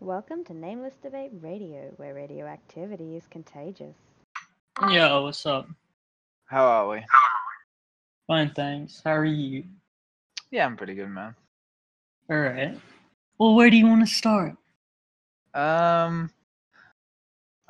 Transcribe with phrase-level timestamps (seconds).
[0.00, 3.96] Welcome to Nameless Debate Radio, where radioactivity is contagious.
[4.90, 5.66] Yo, what's up?
[6.44, 7.02] How are we?
[8.26, 9.00] Fine, thanks.
[9.02, 9.64] How are you?
[10.50, 11.34] Yeah, I'm pretty good, man.
[12.30, 12.78] All right.
[13.38, 14.54] Well, where do you want to start?
[15.54, 16.30] Um.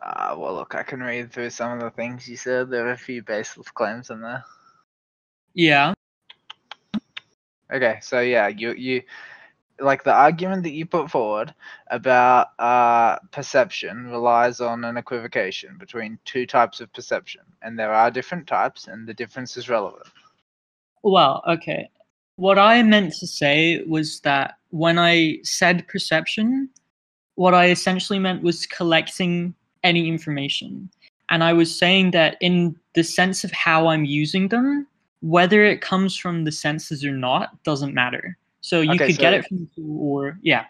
[0.03, 2.71] Uh, well, look, I can read through some of the things you said.
[2.71, 4.45] There are a few baseless claims in there.
[5.55, 5.95] Yeah.
[7.73, 9.03] Okay, so yeah, you you
[9.81, 11.55] like the argument that you put forward
[11.89, 18.11] about uh, perception relies on an equivocation between two types of perception, and there are
[18.11, 20.07] different types, and the difference is relevant.
[21.03, 21.91] Well, okay.
[22.37, 26.69] What I meant to say was that when I said perception,
[27.37, 30.91] what I essentially meant was collecting any information.
[31.29, 34.87] And I was saying that in the sense of how I'm using them,
[35.21, 38.37] whether it comes from the senses or not doesn't matter.
[38.67, 40.65] So you Okay, could get it from the tool or yeah.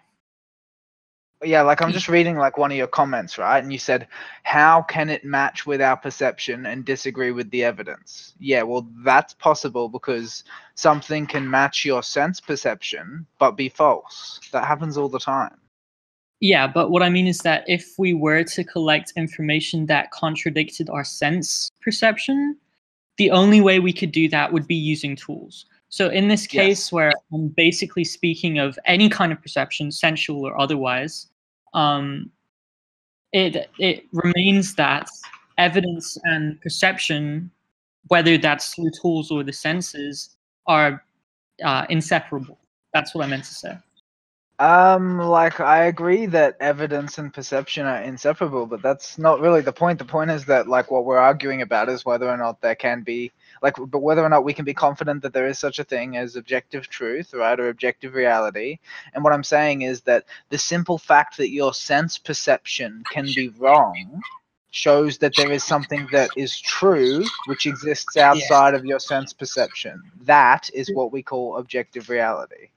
[1.43, 3.63] Yeah, like I'm just reading like one of your comments, right?
[3.63, 4.07] And you said,
[4.43, 9.33] "How can it match with our perception and disagree with the evidence?" Yeah, well, that's
[9.33, 10.45] possible because
[10.75, 14.41] something can match your sense perception but be false.
[14.53, 15.57] That happens all the time.
[16.41, 20.91] Yeah, but what I mean is that if we were to collect information that contradicted
[20.91, 22.59] our sense perception,
[23.17, 25.65] the only way we could do that would be using tools.
[25.89, 26.93] So in this case, Yes.
[26.93, 31.29] where I'm basically speaking of any kind of perception, sensual or otherwise,
[31.75, 32.31] um,
[33.33, 35.09] it it remains that
[35.59, 37.51] evidence and perception,
[38.09, 41.05] whether that's through tools or the senses, are
[41.65, 42.59] uh, inseparable.
[42.93, 43.79] That's what I meant to say.
[44.59, 49.73] Um, like I agree that evidence and perception are inseparable, but that's not really the
[49.73, 49.99] point.
[49.99, 53.03] The point is that like what we're arguing about is whether or not there can
[53.03, 53.33] be
[53.67, 56.17] like but whether or not we can be confident that there is such a thing
[56.17, 58.79] as objective truth, right, or objective reality.
[59.13, 63.49] And what I'm saying is that the simple fact that your sense perception can be
[63.59, 64.21] wrong
[64.71, 70.01] shows that there is something that is true which exists outside of your sense perception.
[70.21, 72.69] That is what we call objective reality.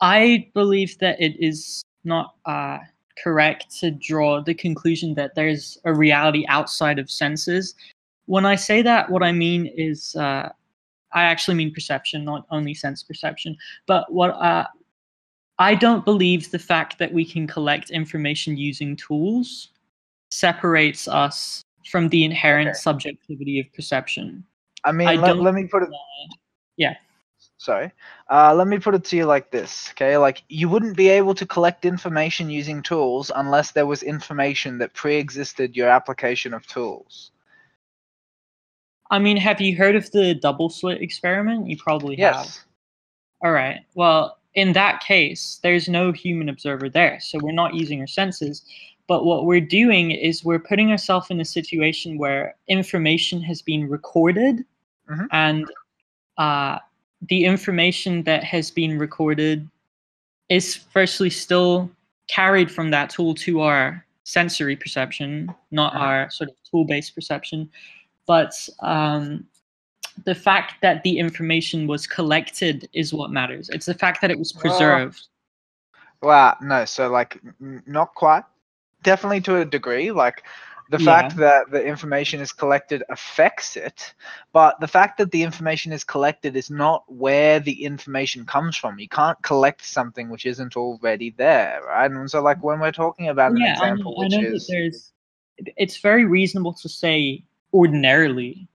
[0.00, 2.78] I believe that it is not uh,
[3.22, 7.74] correct to draw the conclusion that there's a reality outside of senses.
[8.28, 10.50] When I say that, what I mean is uh,
[11.12, 13.56] I actually mean perception, not only sense perception.
[13.86, 14.66] But what uh,
[15.58, 19.70] I don't believe the fact that we can collect information using tools
[20.30, 22.78] separates us from the inherent Okay.
[22.78, 24.44] subjectivity of perception.
[24.84, 25.88] I mean, I let, let me put it
[26.76, 26.96] yeah.
[27.56, 27.90] sorry.
[28.30, 30.18] Uh, let me put it to you like this, okay?
[30.18, 34.92] Like you wouldn't be able to collect information using tools unless there was information that
[34.92, 37.32] pre-existed your application of tools.
[39.10, 41.68] I mean, have you heard of the double slit experiment?
[41.68, 42.34] You probably have.
[42.34, 42.64] Yes.
[43.42, 43.80] All right.
[43.94, 47.18] Well, in that case, there's no human observer there.
[47.20, 48.64] So we're not using our senses.
[49.06, 53.88] But what we're doing is we're putting ourselves in a situation where information has been
[53.88, 54.64] recorded
[55.08, 55.26] Mhm.
[55.32, 55.66] and
[56.36, 56.78] uh,
[57.28, 59.66] the information that has been recorded
[60.50, 61.90] is firstly still
[62.28, 66.00] carried from that tool to our sensory perception, not Mhm.
[66.00, 67.70] our sort of tool based perception.
[68.28, 69.46] But um,
[70.24, 73.70] the fact that the information was collected is what matters.
[73.70, 75.28] It's the fact that it was preserved.
[76.22, 76.84] Well, no.
[76.84, 78.44] So like, not quite.
[79.02, 80.12] Definitely to a degree.
[80.12, 80.44] Like,
[80.90, 81.04] the Yeah.
[81.04, 84.14] fact that the information is collected affects it,
[84.52, 88.98] but the fact that the information is collected is not where the information comes from.
[88.98, 92.10] You can't collect something which isn't already there, right?
[92.10, 94.40] And so, like, when we're talking about an yeah, I example know, I which know
[94.50, 95.12] that is there's.
[95.76, 98.68] It's very reasonable to say ordinarily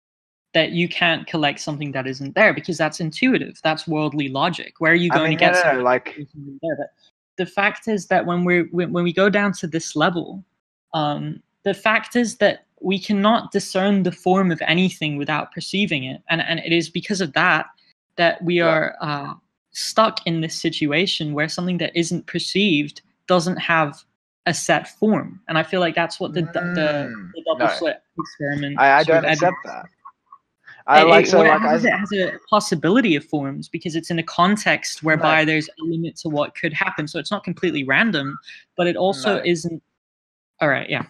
[0.53, 3.61] that you can't collect something that isn't there because that's intuitive.
[3.63, 4.75] That's worldly logic.
[4.81, 6.17] Where are you I going mean, to get no, something like-
[6.63, 6.77] there?
[6.77, 6.89] But
[7.37, 10.45] the fact is that when we're when, when we go down to this level,
[10.93, 16.21] um, the fact is that we cannot discern the form of anything without perceiving it,
[16.29, 17.67] and and it is because of that
[18.17, 18.67] that we Yeah.
[18.67, 19.35] are uh,
[19.71, 24.03] stuck in this situation where something that isn't perceived doesn't have
[24.47, 27.67] a set form, and I feel like that's what the the, the, Mm, the double
[27.67, 27.73] no.
[27.79, 28.79] slit experiment.
[28.79, 29.87] I, I don't accept that.
[30.87, 33.95] I It- like it- so like has, I, it has a possibility of forms because
[33.97, 37.07] it's in a context whereby there's a limit to what could happen.
[37.07, 38.39] So it's not completely random,
[38.77, 39.43] but it also No.
[39.45, 39.83] isn't.
[40.61, 41.05] All right, yeah.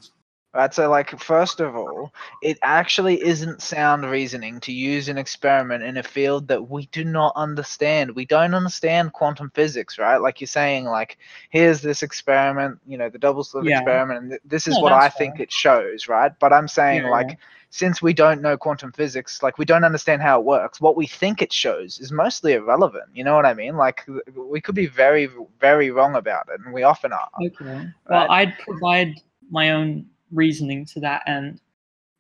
[0.54, 2.12] Right, so like first of all,
[2.42, 7.04] it actually isn't sound reasoning to use an experiment in a field that we do
[7.04, 8.14] not understand.
[8.14, 10.16] We don't understand quantum physics, right?
[10.18, 11.18] Like you're saying, like
[11.50, 13.68] here's this experiment, you know, the double slit Yeah.
[13.68, 16.32] experiment, and th- this is No, what I that's think it shows, right?
[16.40, 17.38] But I'm saying Yeah, like
[17.70, 21.06] since we don't know quantum physics, like we don't understand how it works, what we
[21.06, 23.10] think it shows is mostly irrelevant.
[23.14, 23.76] You know what I mean?
[23.76, 24.06] Like
[24.36, 25.28] we could be very,
[25.60, 27.30] very wrong about it, and we often are.
[27.40, 27.88] Okay.
[28.08, 28.30] Well, Right.
[28.30, 29.14] I'd provide
[29.50, 31.60] my own reasoning to that end,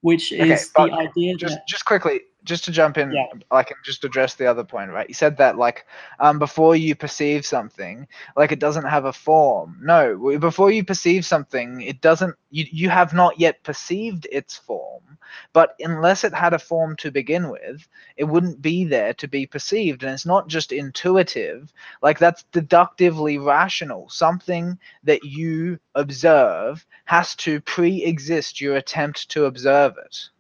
[0.00, 3.26] which is but the idea just that just quickly just to jump in Yeah.
[3.50, 5.08] i can just address the other point right?
[5.08, 5.86] You said that like
[6.18, 8.06] um before you perceive something
[8.36, 9.78] like it doesn't have a form.
[9.82, 15.18] No before you perceive something it doesn't you, you have not yet perceived its form.
[15.52, 19.46] But unless it had a form to begin with it wouldn't be there to be
[19.46, 20.02] perceived.
[20.02, 21.72] And it's not just intuitive.
[22.02, 24.08] Like that's deductively rational.
[24.08, 30.30] Something that you observe has to pre-exist your attempt to observe it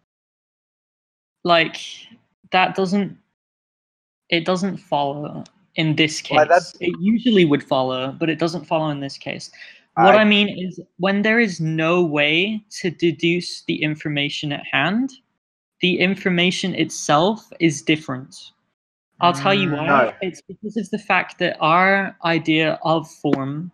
[1.44, 1.76] like
[2.52, 3.16] that doesn't
[4.28, 5.44] it doesn't follow
[5.74, 6.36] in this case.
[6.36, 9.50] Well, It usually would follow, but it doesn't follow in this case.
[9.94, 14.64] What I- I mean is when there is no way to deduce the information at
[14.70, 15.10] hand,
[15.80, 18.52] the information itself is different.
[19.20, 19.86] I'll tell you why.
[19.86, 20.14] No.
[20.22, 23.70] It's because of the fact that our idea of form,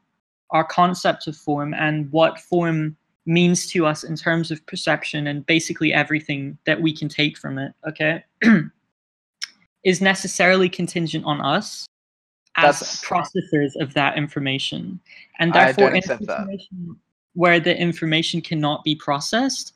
[0.51, 2.97] our concept of form, and what form
[3.27, 7.59] means to us in terms of perception and basically everything that we can take from
[7.59, 8.25] it, okay,
[9.85, 11.87] is necessarily contingent on us
[12.57, 15.01] as That's- processors of that information.
[15.39, 16.03] And therefore, in
[17.35, 19.75] where the information cannot be processed,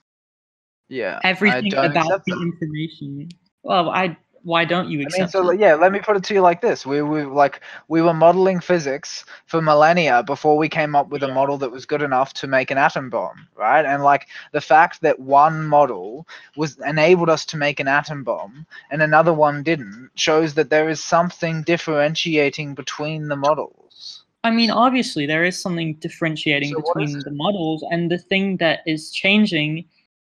[0.88, 1.20] Yeah.
[1.25, 2.43] Everything about the that.
[2.43, 3.29] information.
[3.62, 5.60] Well, I why don't you I mean, so it?
[5.60, 8.60] yeah, let me put it to you like this: we we like we were modeling
[8.60, 12.46] physics for millennia before we came up with a model that was good enough to
[12.46, 13.84] make an atom bomb, right?
[13.84, 16.26] And like the fact that one model
[16.56, 20.88] was enabled us to make an atom bomb and another one didn't shows that there
[20.88, 24.25] is something differentiating between the models.
[24.43, 28.81] I mean, obviously, there is something differentiating So between the models, and the thing that
[28.86, 29.84] is changing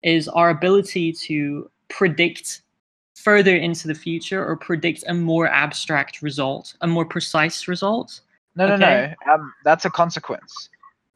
[0.03, 2.63] is our ability to predict
[3.23, 8.21] further into the future or predict a more abstract result, a more precise result.
[8.57, 9.15] No, no, Okay.
[9.27, 9.33] no.
[9.35, 10.69] Um, that's a consequence.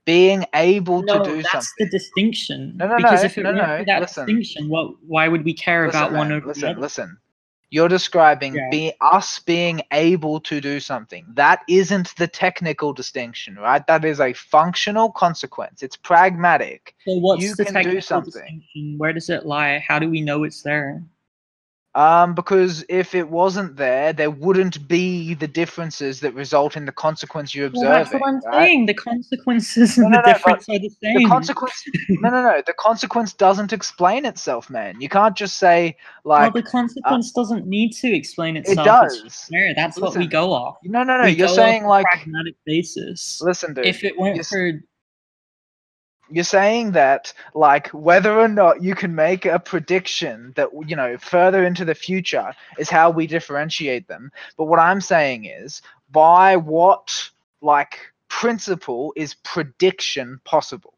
[0.05, 1.37] Being able to do something.
[1.43, 1.69] that's something.
[1.79, 2.73] the distinction.
[2.77, 4.27] No, no, because no, if it no, weren't no, that listen.
[4.27, 4.95] distinction, what?
[5.07, 6.81] Why would we care Listen, about one man, over listen, the other?
[6.81, 7.19] listen.
[7.71, 8.69] You're describing Yeah.
[8.71, 11.25] be, us being able to do something.
[11.35, 13.87] That isn't the technical distinction, right?
[13.87, 15.83] That is a functional consequence.
[15.83, 16.95] It's pragmatic.
[17.07, 18.33] So what's you the can do technical something.
[18.33, 18.99] distinction?
[18.99, 19.79] Where does it lie?
[19.89, 21.03] How do we know it's there?
[21.95, 26.93] Um, because if it wasn't there, there wouldn't be the differences that result in the
[26.93, 27.83] consequence you observe.
[27.83, 28.67] Well, that's what I'm right?
[28.67, 28.87] saying.
[28.87, 31.19] The consequences No, and no, the no, difference are the same.
[31.19, 32.63] The consequence, no, no, no.
[32.67, 34.99] The consequence doesn't explain itself, man.
[35.03, 38.79] You can't just say well, like, the consequence doesn't need to explain itself.
[39.05, 39.47] It's does.
[39.51, 39.75] there.
[39.75, 40.79] That's what we go off.
[40.85, 41.25] No, no, no.
[41.25, 43.39] We You're saying a like, pragmatic basis.
[43.43, 43.85] listen, dude.
[43.85, 44.81] if it weren't for
[46.33, 51.17] you're saying that like whether or not you can make a prediction that you know
[51.19, 54.33] further into the future is how we differentiate them.
[54.57, 57.31] But what i'm saying is by what
[57.61, 57.99] like
[58.29, 60.95] principle is prediction possible?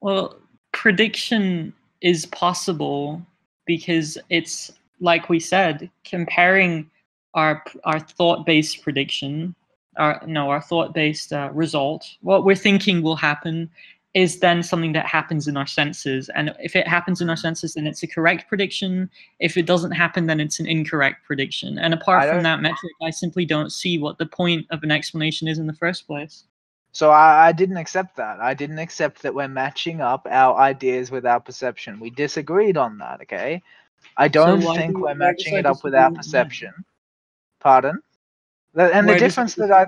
[0.00, 0.36] Well,
[0.72, 3.22] prediction is possible
[3.66, 6.90] because it's like we said, comparing
[7.34, 9.54] our our thought-based prediction,
[9.98, 13.70] our no, our thought-based uh, result, what we're thinking will happen,
[14.14, 16.28] is then something that happens in our senses.
[16.30, 19.10] And if it happens in our senses, then it's a correct prediction.
[19.38, 21.78] If it doesn't happen, then it's an incorrect prediction.
[21.78, 25.46] And apart from that metric, I simply don't see what the point of an explanation
[25.48, 26.44] is in the first place.
[26.92, 31.10] so I, I didn't accept that i didn't accept that we're matching up our ideas
[31.10, 33.62] with our perception we disagreed on that okay
[34.16, 36.72] i don't why think do- we're matching it up with our perception
[37.60, 38.00] pardon
[38.74, 39.86] and Where the does it difference that i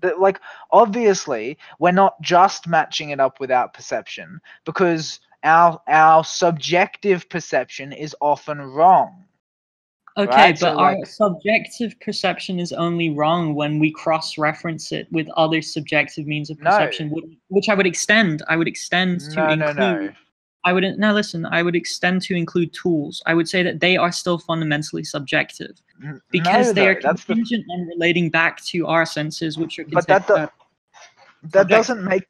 [0.00, 0.40] that like
[0.70, 7.92] obviously we're not just matching it up with our perception because our our subjective perception
[7.92, 9.24] is often wrong
[10.18, 10.60] Okay, right?
[10.60, 15.62] but So, our like- subjective perception is only wrong when we cross-reference it with other
[15.62, 18.42] subjective means of perception, which, which I would extend.
[18.46, 19.76] I would extend to no no include.
[19.78, 20.12] no
[20.64, 21.44] I would now listen.
[21.46, 23.22] I would extend to include tools.
[23.26, 25.80] I would say that they are still fundamentally subjective
[26.30, 29.84] because no, they are that's the, contingent on relating back to our senses, which are
[29.90, 30.52] but that do- that
[31.42, 31.68] subjective.
[31.68, 32.26] doesn't make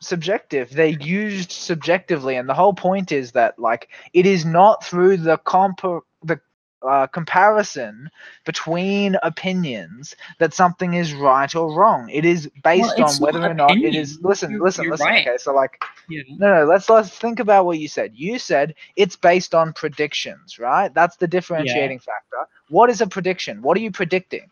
[0.00, 5.16] subjective they're used subjectively and the whole point is that like it is not through
[5.16, 5.80] the comp
[6.22, 6.38] the
[6.86, 8.08] uh, comparison
[8.44, 13.54] between opinions that something is right or wrong it is based Well, on whether or
[13.54, 15.26] not it is listen You're- listen you're listen right.
[15.26, 16.22] okay so like yeah.
[16.38, 18.12] No, no, let's let's think about what you said.
[18.14, 20.92] You said it's based on predictions, right?
[20.94, 22.48] That's the differentiating factor.
[22.68, 23.60] What is a prediction?
[23.62, 24.48] What are you predicting?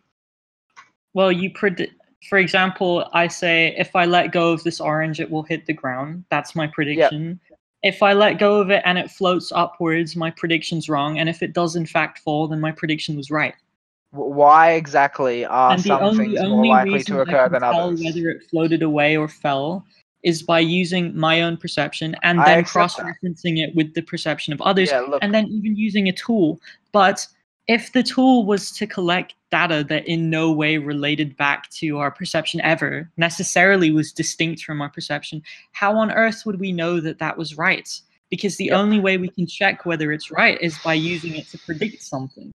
[1.13, 1.95] Well, you predict.
[2.29, 5.75] For example, I say if I let go of this orange, it will hit the
[5.75, 6.25] ground.
[6.31, 7.39] That's my prediction.
[7.85, 11.19] If I let go of it and it floats upwards, my prediction's wrong.
[11.19, 13.55] And if it does in fact fall, then my prediction was right.
[14.11, 17.89] Why exactly are and some only, things more likely to I occur can than tell
[17.89, 18.03] others?
[18.03, 19.85] whether it floated away or fell
[20.23, 24.63] is by using my own perception and I then cross-referencing it with the perception of
[24.63, 26.61] others, Yeah, and then even using a tool.
[26.93, 27.27] But
[27.67, 32.11] if the tool was to collect data that in no way related back to our
[32.11, 35.43] perception ever, necessarily was distinct from our perception,
[35.73, 37.89] how on earth would we know that that was right?
[38.31, 38.77] Because the Yep.
[38.77, 42.53] only way we can check whether it's right is by using it to predict something.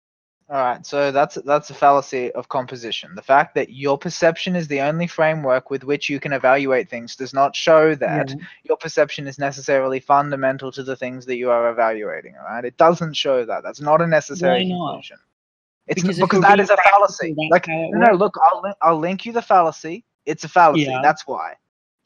[0.52, 3.14] All right, so that's that's a fallacy of composition.
[3.14, 7.16] The fact that your perception is the only framework with which you can evaluate things
[7.16, 8.36] does not show that Yeah.
[8.64, 12.34] your perception is necessarily fundamental to the things that you are evaluating.
[12.36, 13.62] All right, it doesn't show that.
[13.62, 14.88] That's not a necessary Why not?
[14.94, 15.18] conclusion.
[15.86, 17.36] It's Because because, that a fallacy.
[17.52, 20.04] Like no, no, look, I'll link, I'll link you the fallacy.
[20.26, 20.86] It's a fallacy.
[20.86, 21.02] Yeah.
[21.04, 21.56] That's why.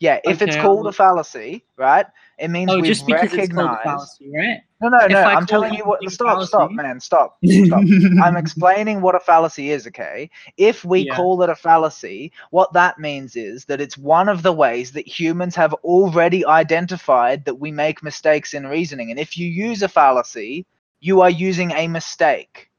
[0.03, 2.05] Yeah, if it's called a fallacy, right?
[2.37, 3.83] It means Oh, we've just because it's called a recognized.
[3.83, 4.59] fallacy, right?
[4.81, 5.25] No, no, If no.
[5.25, 6.09] I I'm telling you what.
[6.09, 6.99] Stop, stop, man.
[6.99, 7.39] Stop.
[7.47, 7.87] Stop.
[8.21, 10.29] I'm explaining what a fallacy is, okay?
[10.57, 11.15] If we Yeah.
[11.15, 15.07] call it a fallacy, what that means is that it's one of the ways that
[15.07, 19.09] humans have already identified that we make mistakes in reasoning.
[19.11, 20.65] And if you use a fallacy,
[20.99, 22.69] you are using a mistake.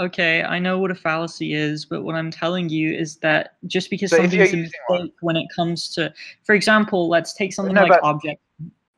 [0.00, 3.90] Okay, I know what a fallacy is, but what I'm telling you is that just
[3.90, 6.12] because So something's a mistake when it comes to,
[6.44, 8.40] for example, let's take something No, like object.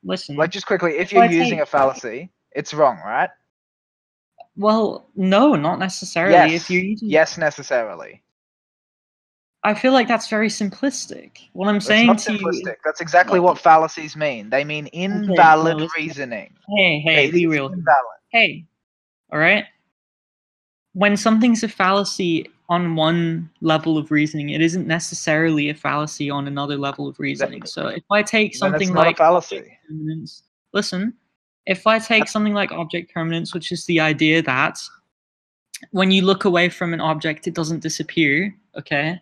[0.05, 3.31] Listen, Like, just quickly, if you're using take- a fallacy, it's wrong, right?
[4.57, 6.35] well, no, not necessarily.
[6.53, 6.63] Yes.
[6.65, 8.23] If you're using, Yes, necessarily.
[9.65, 11.49] I feel like that's very simplistic.
[11.53, 12.77] What I'm It's saying not to you, simplistic.
[12.85, 14.51] That's exactly what fallacies mean.
[14.51, 15.89] They mean invalid listen.
[15.97, 16.55] reasoning.
[16.77, 17.67] hey, hey, be real.
[17.67, 17.87] Invalid.
[18.31, 18.67] hey,
[19.33, 19.65] all right.
[20.95, 26.47] When something's a fallacy on one level of reasoning, it isn't necessarily a fallacy on
[26.47, 27.65] another level of reasoning.
[27.65, 29.57] So if I take something like fallacy.
[29.57, 31.15] object permanence, listen,
[31.67, 34.79] if I take something like object permanence, which is the idea that
[35.91, 39.21] when you look away from an object, it doesn't disappear, okay?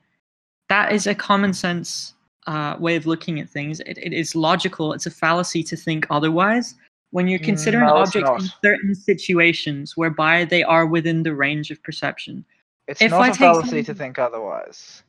[0.68, 2.14] That is a common sense
[2.46, 3.80] uh, way of looking at things.
[3.80, 4.92] It, it is logical.
[4.92, 6.74] It's a fallacy to think otherwise.
[7.12, 11.70] When you're considering mm, No, objects in certain situations whereby they are within the range
[11.70, 12.44] of perception.
[12.86, 15.02] It's If not I a fallacy to think otherwise.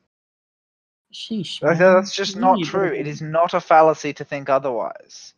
[1.14, 1.60] Sheesh.
[1.60, 1.94] That- man.
[1.96, 2.88] That's just not Really, true.
[2.94, 5.34] It is not a fallacy to think otherwise.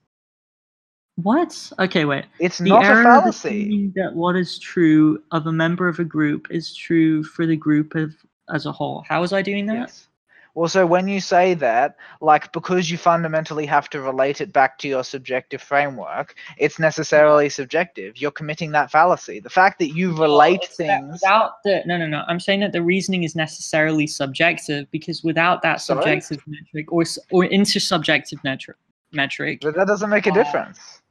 [1.16, 1.72] What?
[1.80, 2.26] Okay, wait.
[2.40, 3.92] It's The not a error of fallacy.
[3.96, 7.94] that what is true of a member of a group is true for the group
[7.96, 8.16] of,
[8.50, 9.04] as a whole.
[9.08, 9.76] How was I doing that?
[9.76, 10.08] Yes.
[10.56, 14.78] Well, so when you say that, like because you fundamentally have to relate it back
[14.80, 18.18] to your subjective framework, it's necessarily subjective.
[18.18, 19.40] You're committing that fallacy.
[19.40, 21.12] The fact that you relate that things.
[21.14, 22.24] without the no no no.
[22.28, 26.02] I'm saying that the reasoning is necessarily subjective because without that Sorry?
[26.22, 28.78] subjective metric or or intersubjective metric
[29.12, 31.02] metric, But that doesn't make a Uh, difference.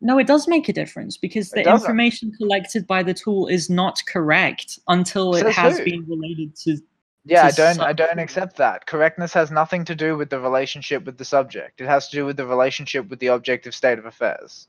[0.00, 3.98] no, it does make a difference because the information collected by the tool is not
[4.06, 5.84] correct until it has who?
[5.84, 6.78] been related to.
[7.26, 7.80] Yeah, I don't.
[7.80, 8.86] I don't accept that.
[8.86, 11.80] Correctness has nothing to do with the relationship with the subject.
[11.80, 14.68] It has to do with the relationship with the objective state of affairs.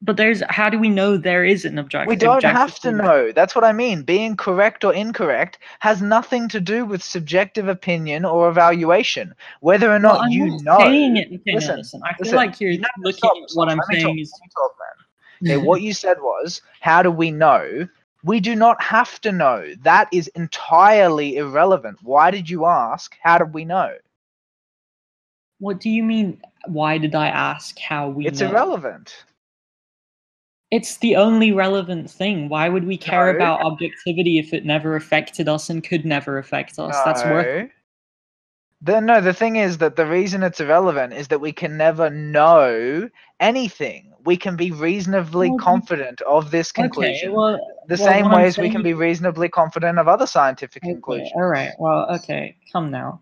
[0.00, 2.08] But there's how do we know there is an objective?
[2.08, 3.32] We don't objective have to know.
[3.32, 4.02] That's what I mean.
[4.02, 9.34] Being correct or incorrect has nothing to do with subjective opinion or evaluation.
[9.60, 10.78] Whether or Well, not I'm you not know.
[10.78, 11.28] saying it.
[11.28, 12.00] Okay, Listen, no, listen.
[12.04, 13.58] I feel listen, like you're No, looking stop, at stop.
[13.58, 14.30] what I'm Let saying talk, is.
[14.54, 14.72] talk.
[15.44, 17.88] Okay, what you said was, how do we know?
[18.24, 19.74] We do not have to know.
[19.82, 21.98] That is entirely irrelevant.
[22.02, 23.16] Why did you ask?
[23.22, 23.94] How did we know?
[25.60, 26.40] What do you mean?
[26.66, 28.26] Why did I ask how we?
[28.26, 28.50] it's know?
[28.50, 29.24] irrelevant.
[30.70, 32.48] It's the only relevant thing.
[32.48, 33.36] Why would we care No.
[33.36, 36.94] about objectivity if it never affected us and could never affect us?
[37.04, 37.70] That's worth.
[38.80, 38.92] No.
[38.94, 42.10] The, no, the thing is that the reason it's irrelevant is that we can never
[42.10, 43.08] know
[43.40, 44.12] anything.
[44.24, 47.32] We can be reasonably Well, confident of this Okay, conclusion.
[47.32, 47.58] well,
[47.88, 51.32] the well, same way as we can be reasonably confident of other scientific okay, conclusions.
[51.34, 51.72] all right.
[51.78, 52.56] Well, okay.
[52.72, 53.20] Come now.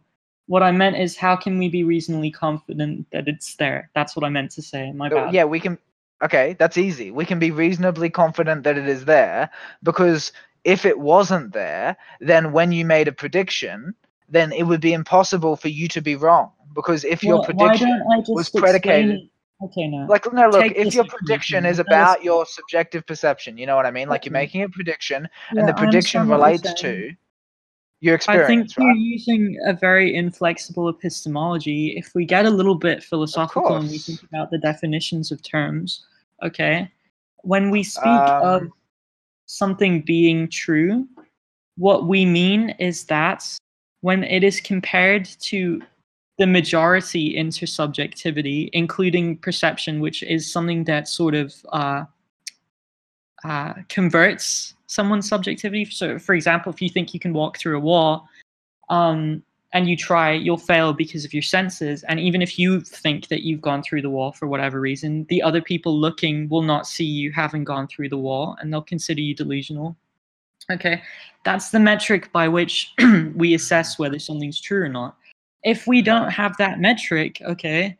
[0.48, 3.90] What I meant is, how can we be reasonably confident that it's there?
[3.94, 4.92] That's what I meant to say.
[4.92, 5.34] My Uh, bad.
[5.34, 5.78] Yeah, we can.
[6.22, 7.10] Okay, that's easy.
[7.10, 9.50] We can be reasonably confident that it is there
[9.82, 10.32] because
[10.64, 13.94] if it wasn't there, then when you made a prediction,
[14.28, 16.50] then it would be impossible for you to be wrong.
[16.74, 19.30] Because if your Well, prediction, I just was predicated-
[19.62, 20.04] Okay, no.
[20.06, 23.86] like, no, look, take if your prediction is about your subjective perception, you know what
[23.86, 24.06] I mean?
[24.06, 27.16] Like you're making a prediction, Yeah, and the prediction understand what you're relates to
[28.00, 31.94] your experience I think experience, you're using a very inflexible epistemology.
[31.96, 36.04] If we get a little bit philosophical and we think about the definitions of terms,
[36.42, 36.90] okay,
[37.40, 38.72] when we speak of Um,
[39.46, 41.08] something being true,
[41.78, 43.42] what we mean is that
[44.06, 45.82] when it is compared to
[46.38, 52.04] the majority intersubjectivity, including perception, which is something that sort of uh,
[53.42, 55.84] uh, converts someone's subjectivity.
[55.86, 58.28] So, for example, if you think you can walk through a wall
[58.90, 62.04] um, and you try, you'll fail because of your senses.
[62.04, 65.42] And even if you think that you've gone through the wall for whatever reason, the
[65.42, 69.20] other people looking will not see you having gone through the wall and they'll consider
[69.20, 69.96] you delusional.
[70.70, 71.02] Okay,
[71.44, 72.92] that's the metric by which
[73.34, 75.16] we assess whether something's true or not.
[75.62, 77.96] If we don't have that metric, okay,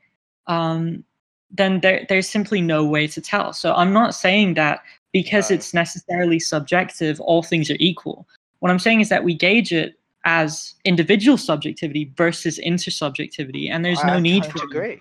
[0.47, 1.05] um,
[1.51, 3.53] then there, there's simply no way to tell.
[3.53, 4.83] So I'm not saying that
[5.13, 8.27] because it's necessarily subjective, all things are equal.
[8.59, 14.03] What I'm saying is that we gauge it as individual subjectivity versus intersubjectivity, and there's
[14.05, 15.01] no I need for agree.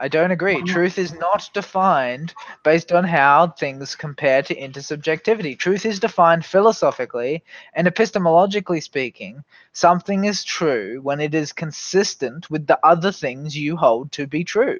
[0.00, 0.62] I don't agree.
[0.62, 5.58] Truth is not defined based on how things compare to intersubjectivity.
[5.58, 7.42] Truth is defined philosophically
[7.74, 9.42] and epistemologically speaking.
[9.72, 14.44] Something is true when it is consistent with the other things you hold to be
[14.44, 14.78] true.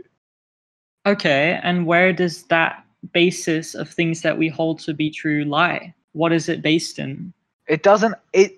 [1.04, 5.94] Okay, and where does that basis of things that we hold to be true lie?
[6.12, 7.32] What is it based in?
[7.66, 8.14] It doesn't.
[8.32, 8.57] It.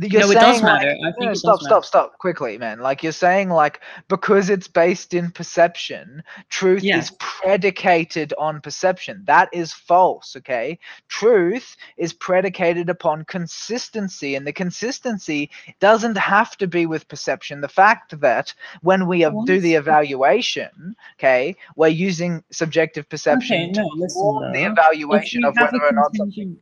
[0.00, 0.96] You're no, it saying does like, matter.
[1.04, 2.78] I No, it stop, does stop, stop, quickly, man.
[2.78, 7.06] Like you're saying, like because it's based in perception, truth Yes.
[7.10, 9.24] is predicated on perception.
[9.26, 10.36] That is false.
[10.36, 10.78] Okay,
[11.08, 15.50] truth is predicated upon consistency, and the consistency
[15.80, 17.60] doesn't have to be with perception.
[17.60, 23.70] The fact that when we have- do the evaluation, okay, we're using subjective perception Okay,
[23.72, 26.14] no, to listen form the evaluation of whether or not.
[26.14, 26.56] Something,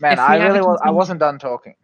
[0.00, 1.74] man, I really, was, I wasn't done talking.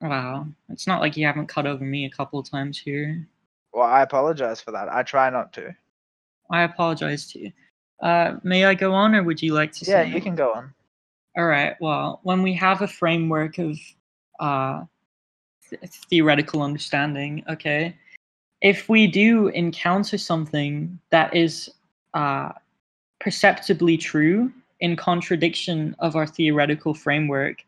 [0.00, 3.26] Wow, it's not like you haven't cut over me a couple of times here.
[3.72, 4.88] Well, I apologize for that.
[4.88, 5.74] I try not to.
[6.50, 7.52] I apologize to you.
[8.00, 9.84] Uh, may I go on, or would you like to?
[9.84, 10.72] Yeah, you can go on.
[11.36, 11.74] All right.
[11.80, 13.76] Well, when we have a framework of
[14.40, 14.84] uh,
[15.68, 17.96] th- theoretical understanding, okay,
[18.60, 21.70] if we do encounter something that is
[22.14, 22.50] uh,
[23.20, 27.64] perceptibly true in contradiction of our theoretical framework,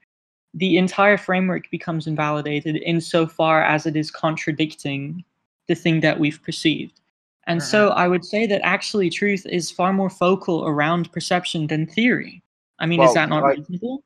[0.54, 5.25] the entire framework becomes invalidated insofar as it is contradicting
[5.69, 7.00] the thing that we've perceived.
[7.47, 7.99] And so mm-hmm.
[7.99, 12.43] I would say that actually truth is far more focal around perception than theory.
[12.78, 14.02] I mean, Well, is that not like- reasonable?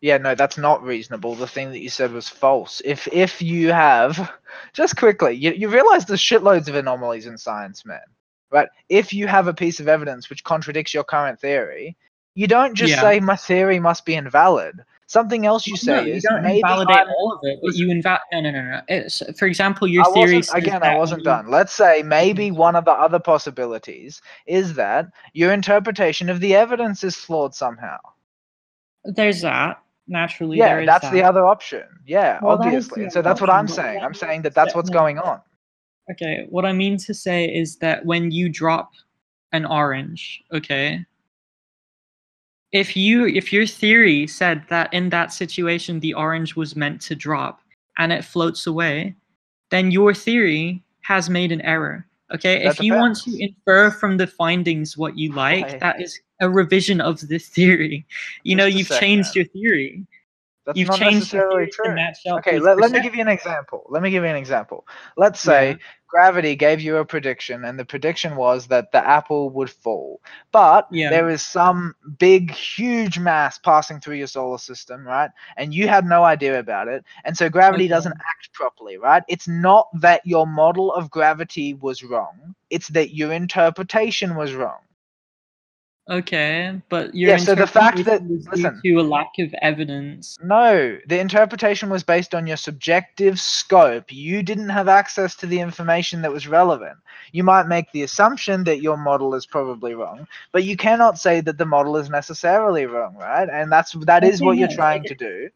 [0.00, 1.36] Yeah, no, that's not reasonable.
[1.36, 2.82] The thing that you said was false.
[2.84, 4.32] If if you have
[4.72, 8.00] just quickly, you, you realize there's shitloads of anomalies in science, man.
[8.50, 8.68] Right?
[8.88, 11.96] If you have a piece of evidence which contradicts your current theory,
[12.34, 13.00] you don't just Yeah.
[13.00, 14.84] say my theory must be invalid.
[15.12, 17.90] Something else you say no, you don't maybe invalidate I'm- all of it, but you
[17.90, 18.22] invalidate.
[18.32, 18.80] No, no, no, no.
[18.88, 21.50] It's, for example, your I theory again, I wasn't you- done.
[21.50, 27.04] Let's say maybe one of the other possibilities is that your interpretation of the evidence
[27.04, 27.98] is flawed somehow.
[29.04, 29.82] There's that.
[30.08, 31.12] Naturally, yeah, there is that's that.
[31.12, 31.84] the other option.
[32.06, 33.00] Yeah, Well, obviously.
[33.00, 34.02] the And so that's what I'm saying.
[34.02, 35.42] I'm saying that is what's going on.
[36.10, 38.92] Okay, what I mean to say is that when you drop
[39.52, 41.04] an orange, okay,
[42.72, 47.14] if you if your theory said that in that situation the orange was meant to
[47.14, 47.60] drop
[47.98, 49.14] and it floats away,
[49.70, 52.06] then your theory has made an error.
[52.34, 55.78] Okay, That if you want to infer from the findings what you like, Why?
[55.78, 58.06] that is a revision of the theory.
[58.42, 60.06] You know, you've changed your theory.
[60.64, 61.96] That's You've not changed necessarily true.
[62.38, 63.84] Okay, let, let me give you an example.
[63.88, 64.86] Let me give you an example.
[65.16, 65.76] Let's say Yeah.
[66.08, 70.20] gravity gave you a prediction, and the prediction was that the apple would fall.
[70.52, 71.10] But Yeah.
[71.10, 75.30] there is some big, huge mass passing through your solar system, right?
[75.56, 77.04] And you had no idea about it.
[77.24, 77.88] And so gravity Okay.
[77.88, 79.22] doesn't act properly, right?
[79.28, 84.78] It's not that your model of gravity was wrong, it's that your interpretation was wrong.
[86.10, 88.80] Okay, but your Yeah, so the fact that- listen.
[88.84, 90.36] to a lack of evidence.
[90.42, 94.12] No, the interpretation was based on your subjective scope.
[94.12, 96.98] You didn't have access to the information that was relevant.
[97.30, 101.40] You might make the assumption that your model is probably wrong, but you cannot say
[101.40, 103.48] that the model is necessarily wrong, right?
[103.48, 105.50] And that's that is what you're trying to do.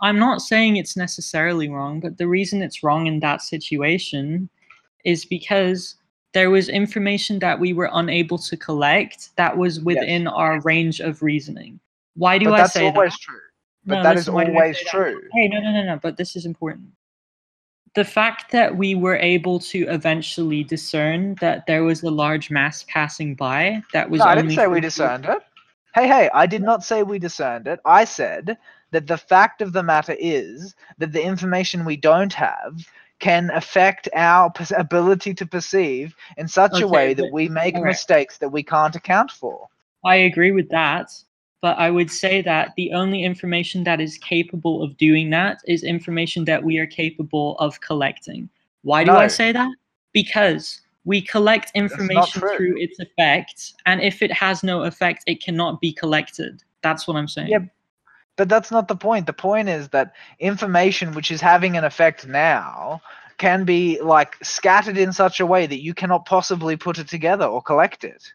[0.00, 4.48] I'm not saying it's necessarily wrong, but the reason it's wrong in that situation
[5.04, 5.96] is because
[6.32, 11.22] there was information that we were unable to collect that was within our range of
[11.22, 11.78] reasoning.
[12.14, 13.20] Why do But I that's say always that?
[13.20, 13.40] true.
[13.84, 14.86] But No, that is listen, why do I always that?
[14.86, 15.20] true.
[15.32, 16.88] Hey, no, no, no, no, but this is important.
[17.94, 22.86] The fact that we were able to eventually discern that there was a large mass
[22.88, 25.42] passing by that was No, I didn't say we discerned it.
[25.94, 27.80] Hey, hey, I did not say we discerned it.
[27.84, 28.56] I said
[28.92, 32.88] that the fact of the matter is that the information we don't have
[33.22, 38.48] can affect our ability to perceive in such a way that we make mistakes that
[38.48, 39.68] we can't account for.
[40.04, 41.12] I agree with that,
[41.60, 45.84] but I would say that the only information that is capable of doing that is
[45.84, 48.50] information that we are capable of collecting.
[48.82, 49.18] Why do No.
[49.18, 49.70] I say that?
[50.12, 55.80] Because we collect information through its effect, and if it has no effect, it cannot
[55.80, 56.64] be collected.
[56.82, 57.50] That's what I'm saying.
[57.50, 57.60] Yeah,
[58.36, 59.26] But that's not the point.
[59.26, 63.02] The point is that information which is having an effect now
[63.38, 67.44] can be like scattered in such a way that you cannot possibly put it together
[67.44, 68.32] or collect it.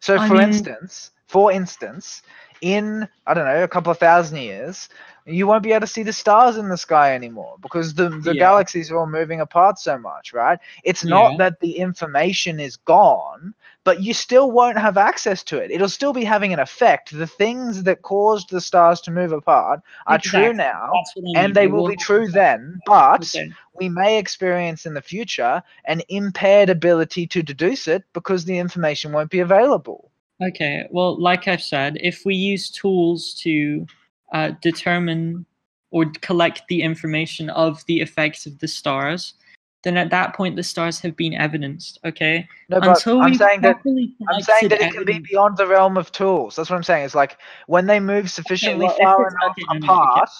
[0.00, 2.22] So I for mean- instance, for instance,
[2.60, 4.88] in I don't know, a couple of thousand years,
[5.26, 8.34] you won't be able to see the stars in the sky anymore because the, the
[8.34, 8.34] Yeah.
[8.34, 10.58] galaxies are all moving apart so much, right?
[10.84, 11.38] It's not Yeah.
[11.38, 15.70] that the information is gone, but you still won't have access to it.
[15.70, 17.16] It'll still be having an effect.
[17.16, 21.32] The things that caused the stars to move apart are true now, That's what I
[21.32, 21.34] mean.
[21.34, 23.40] and they will be true then, but
[23.74, 29.12] we may experience in the future an impaired ability to deduce it because the information
[29.12, 30.10] won't be available.
[30.42, 33.86] Okay, well, like I've said, if we use tools to
[34.34, 35.46] uh, determine
[35.90, 39.34] or collect the information of the effects of the stars,
[39.82, 41.98] then at that point the stars have been evidenced.
[42.04, 43.80] Okay, No, but until I'm saying that
[44.28, 46.56] I'm saying that it can be beyond the realm of tools.
[46.56, 47.04] That's what I'm saying.
[47.04, 49.86] It's like when they move sufficiently well, far enough okay, no, okay.
[49.86, 50.30] apart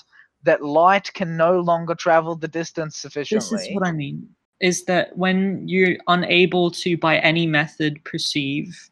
[0.43, 3.57] that light can no longer travel the distance sufficiently.
[3.57, 4.29] This is what I mean.
[4.61, 8.91] Is that when you're unable to, by any method, perceive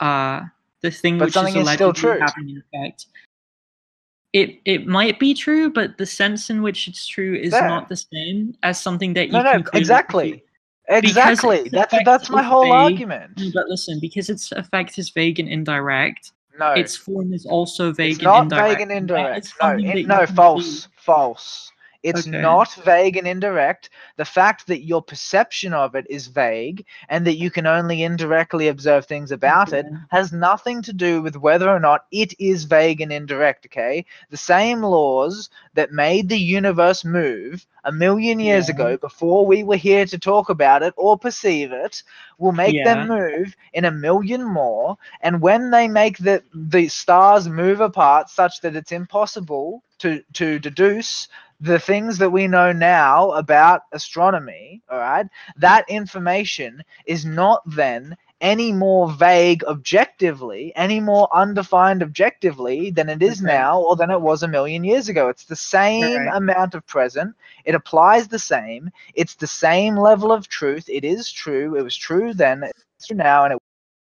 [0.00, 0.42] uh,
[0.82, 3.06] the thing But which is allegedly an effect,
[4.32, 7.96] it it might be true, but the sense in which it's true is not the
[7.96, 10.44] same as something that you no, can no, exactly,
[10.88, 11.68] exactly.
[11.70, 12.72] That's that's my whole vague.
[12.72, 13.40] argument.
[13.54, 18.12] But listen, because its effect is vague and indirect, No, its form is also vague
[18.12, 18.68] it's and not indirect.
[18.74, 19.54] vague and indirect.
[19.62, 20.88] No, in, no, false, see.
[20.96, 21.72] false.
[22.02, 22.42] It's Okay.
[22.42, 23.90] not vague and indirect.
[24.16, 28.68] The fact that your perception of it is vague and that you can only indirectly
[28.68, 33.00] observe things about it has nothing to do with whether or not it is vague
[33.00, 34.04] and indirect, okay?
[34.30, 38.68] The same laws that made the universe move a million years Yeah.
[38.68, 42.02] ago before we were here to talk about it or perceive it
[42.38, 47.48] will make them move in a million more and when they make the the stars
[47.48, 51.28] move apart such that it's impossible to to deduce
[51.60, 55.26] the things that we know now about astronomy all right?
[55.56, 63.22] That information is not then any more vague objectively any more undefined objectively than it
[63.22, 63.46] is Okay.
[63.46, 65.28] now or than it was a million years ago.
[65.28, 66.36] It's the same Alright.
[66.36, 67.34] amount of present.
[67.64, 68.90] It applies the same.
[69.14, 70.88] It's the same level of truth.
[70.88, 71.76] It is true.
[71.76, 72.64] It was true then.
[72.64, 73.58] It's true now and it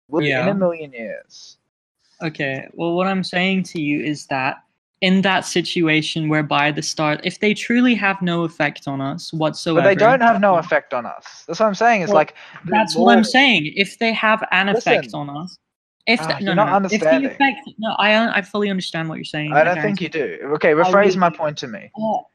[0.10, 1.58] will be in a million years.
[2.22, 4.58] Okay, well, what I'm saying to you is that
[5.02, 9.82] in that situation whereby the stars, if they truly have no effect on us whatsoever,
[9.82, 12.36] but they don't have no effect on us that's what i'm saying it's Well, like
[12.66, 13.72] That's what I'm saying.
[13.76, 15.58] If they have an effect on us,
[16.06, 18.70] if Ah, the, no, you're no, not no, if the effect, no, I I fully
[18.70, 19.54] understand what you're saying.
[19.54, 22.26] i don't think you do okay rephrase my point to me Oh,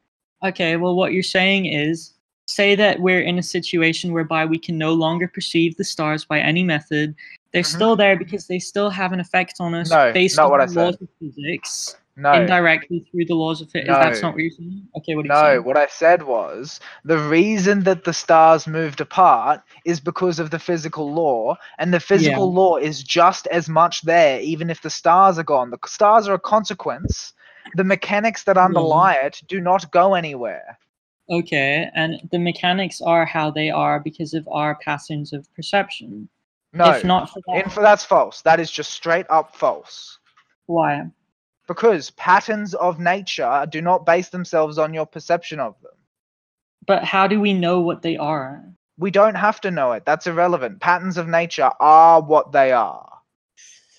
[0.43, 2.13] okay, well, what you're saying is
[2.47, 6.39] say that we're in a situation whereby we can no longer perceive the stars by
[6.39, 7.15] any method.
[7.51, 7.75] They're Mhm.
[7.77, 10.61] still there because they still have an effect on us No, based not on what
[10.61, 10.85] I the said.
[10.85, 13.89] laws of physics, no indirectly through the laws of physics.
[13.89, 14.29] That's No.
[14.29, 14.87] not what you're saying?
[14.97, 19.01] Okay, what are you No, what I said was the reason that the stars moved
[19.01, 24.01] apart is because of the physical law, and the physical law is just as much
[24.03, 25.71] there, even if the stars are gone.
[25.71, 27.33] The stars are a consequence.
[27.75, 30.77] The mechanics that underlie it do not go anywhere.
[31.29, 36.29] Okay, and the mechanics are how they are because of our patterns of perception.
[36.71, 38.41] No, If not for that, that's false.
[38.43, 40.19] That is just straight up false.
[40.67, 41.09] why?
[41.67, 45.91] Because patterns of nature do not base themselves on your perception of them.
[46.85, 48.63] But how do we know what they are?
[48.97, 50.05] We don't have to know it.
[50.05, 50.79] That's irrelevant.
[50.79, 53.11] Patterns of nature are what they are.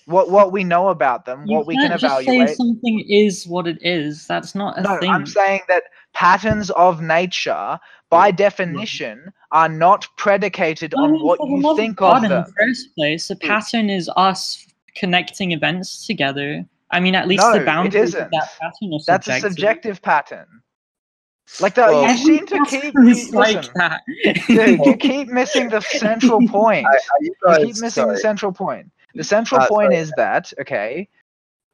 [0.05, 2.49] What what we know about them, You what we can just evaluate.
[2.49, 4.25] say something is what it is.
[4.25, 5.09] That's not a No, thing.
[5.09, 7.77] I'm saying that patterns of nature,
[8.09, 12.31] by definition, are not predicated on mean, what you think of them.
[12.31, 13.47] in the first place, a hmm.
[13.47, 16.65] pattern is us connecting events together.
[16.91, 18.31] I mean, at least No, the it boundaries of isn't.
[18.31, 19.51] that pattern are That's a subjective.
[19.51, 20.47] subjective pattern.
[21.61, 24.01] Like the, Well- you seem to keep you, like listen, that.
[24.47, 26.85] dude, you keep missing the central point.
[26.85, 28.91] Are you You keep missing the central point.
[29.15, 29.95] The central Uh, point sorry.
[29.97, 31.07] is that, okay,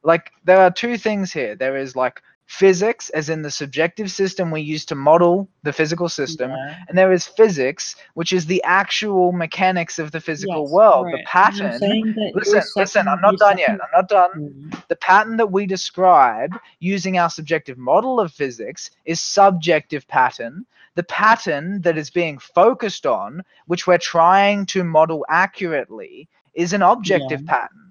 [0.04, 1.56] like there are two things here.
[1.56, 6.10] There is like physics, as in the subjective system we use to model the physical
[6.10, 6.76] system, Yeah.
[6.88, 11.16] and there is physics, which is the actual mechanics of the physical Yes, world, alright.
[11.18, 11.80] the pattern.
[11.80, 13.70] saying that your Listen, listen, second- I'm not done yet.
[13.72, 14.32] I'm not done.
[14.36, 14.88] Mm.
[14.88, 20.66] The pattern that we describe using our subjective model of physics is subjective pattern.
[20.96, 26.84] The pattern that is being focused on, which we're trying to model accurately, is an
[26.84, 27.83] objective pattern.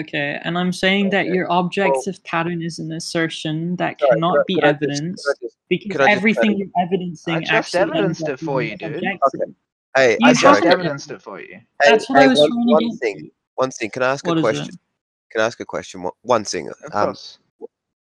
[0.00, 4.46] Okay, and I'm saying that your objective pattern is an assertion that Sorry, cannot could
[4.46, 7.80] be could I just- evidenced just- because could just everything you're evidencing I just actually
[7.80, 8.96] evidenced it for you, dude.
[8.96, 9.52] Okay.
[9.96, 11.54] Hey, You I just evidenced it for you.
[11.54, 13.18] Hey, That's what I was one, trying to one get thing.
[13.18, 13.30] to.
[13.54, 13.90] One thing.
[13.90, 14.68] Can I ask What a question?
[15.30, 16.02] Can I ask a question?
[16.02, 16.68] One- One thing.
[16.68, 17.38] Of Um, course.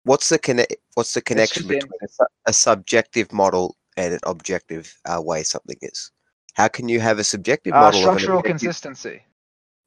[0.04, 4.92] what's the conne- What's the connection between a, su- a subjective model and an objective
[5.04, 6.10] uh, way something is?
[6.54, 9.22] How can you have a subjective Uh, model of an structural objective- consistency.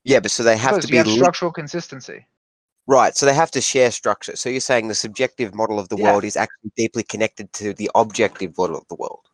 [0.09, 2.25] Yeah, but so they have to be have structural consistency.
[2.87, 3.15] right.
[3.15, 4.35] So they have to share structure.
[4.35, 6.05] So you're saying the subjective model of the Yeah.
[6.11, 9.25] world is actually deeply connected to the objective model of the world.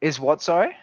[0.00, 0.40] Is what?
[0.40, 0.74] Sorry.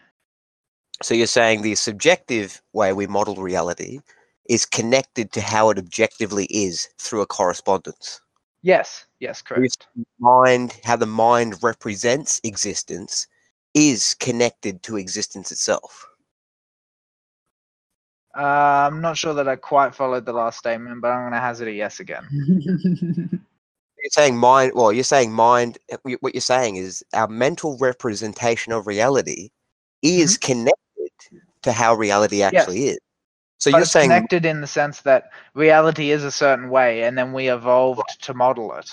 [1.02, 4.02] So you're saying the subjective way we model reality
[4.48, 8.22] is connected to how it objectively is through a correspondence.
[8.62, 9.06] Yes.
[9.20, 9.42] Yes.
[9.42, 9.88] Correct.
[10.20, 13.28] Mind, how the mind represents existence,
[13.74, 16.06] is connected to existence itself.
[18.38, 21.40] Uh, I'm not sure that I quite followed the last statement, but I'm going to
[21.40, 22.26] hazard a yes again.
[24.06, 24.74] You're saying mind.
[24.76, 25.80] Well, you're saying mind.
[25.92, 29.50] uh, What you're saying is our mental representation of reality
[30.04, 30.76] is connected
[31.64, 33.00] to how reality actually is.
[33.58, 37.04] So But you're it's saying connected in the sense that reality is a certain way,
[37.04, 38.92] and then we evolved to model it.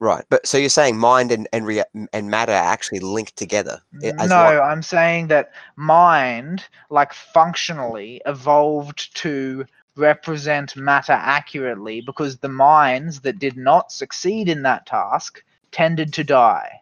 [0.00, 3.80] Right, but so you're saying mind and and, rea- and matter are actually linked together.
[3.92, 4.30] No, as.
[4.30, 9.64] I'm saying that mind, like functionally, evolved to
[9.96, 16.24] represent matter accurately because the minds that did not succeed in that task tended to
[16.24, 16.80] die.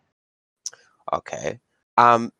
[1.12, 1.58] Okay.
[1.96, 2.32] Um.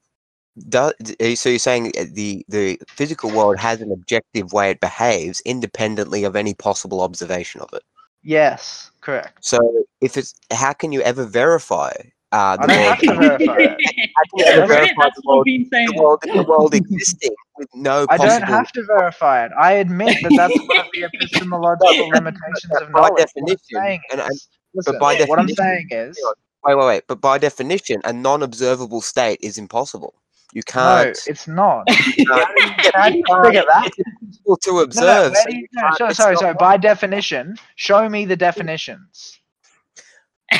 [0.68, 4.80] Do, d- so you're saying uh, the the physical world has an objective way it
[4.80, 7.82] behaves independently of any possible observation of it.
[8.22, 9.44] Yes, correct.
[9.44, 9.58] So
[10.00, 11.92] if it's how can you ever verify
[12.32, 12.88] uh, the I don't world?
[12.88, 13.70] have to verify it.
[14.16, 15.86] how can you ever That's verify the what world, I've been saying.
[15.86, 19.52] the world, the world existing with no I don't have to verify it.
[19.58, 23.10] I admit that that's one of the epistemological limitations of By knowledge.
[23.12, 26.18] What I'm definition, saying and- and- is- listen, by what I'm saying is,
[26.64, 27.02] Wait, wait, wait.
[27.06, 30.14] But by definition, a non-observable state is impossible.
[30.54, 31.06] You can't.
[31.08, 31.84] No, it's not.
[32.94, 33.90] How do you figure that?
[33.96, 35.36] it's impossible to No, no, observe.
[35.36, 36.54] so you- you no, sorry, sorry, sorry.
[36.54, 39.38] By definition, show me the definitions.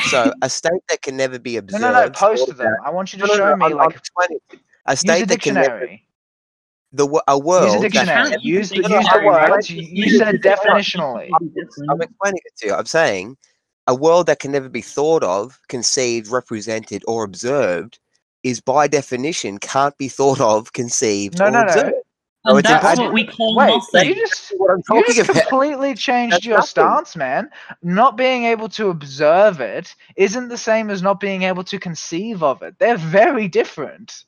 [0.09, 1.81] So a state that can never be observed.
[1.81, 2.05] no, no.
[2.05, 2.09] No.
[2.11, 2.57] Post them.
[2.57, 4.39] that- I want you to No, no, show no, me I'm- I'm like explaining.
[4.85, 6.05] a state a that can never dictionary.
[6.91, 7.65] the wo- a world.
[7.73, 8.35] Use a dictionary.
[8.41, 9.69] Use the use use the dictionary, words.
[9.71, 11.29] You, you said definitionally.
[11.89, 12.73] I'm explaining it to you.
[12.75, 13.37] I'm saying
[13.87, 17.97] a world that can never be thought of, conceived, represented, or observed
[18.43, 21.67] is by definition can't be thought of, conceived, No, or no, no.
[21.67, 21.93] observed.
[22.45, 23.03] And that's impossible.
[23.05, 24.07] what we call Wait, nothing.
[24.09, 25.47] you just What I'm you talking just about.
[25.49, 26.69] completely changed That's your nothing.
[26.69, 27.49] stance, man.
[27.83, 32.41] Not being able to observe it isn't the same as not being able to conceive
[32.41, 32.79] of it.
[32.79, 34.23] They're very different.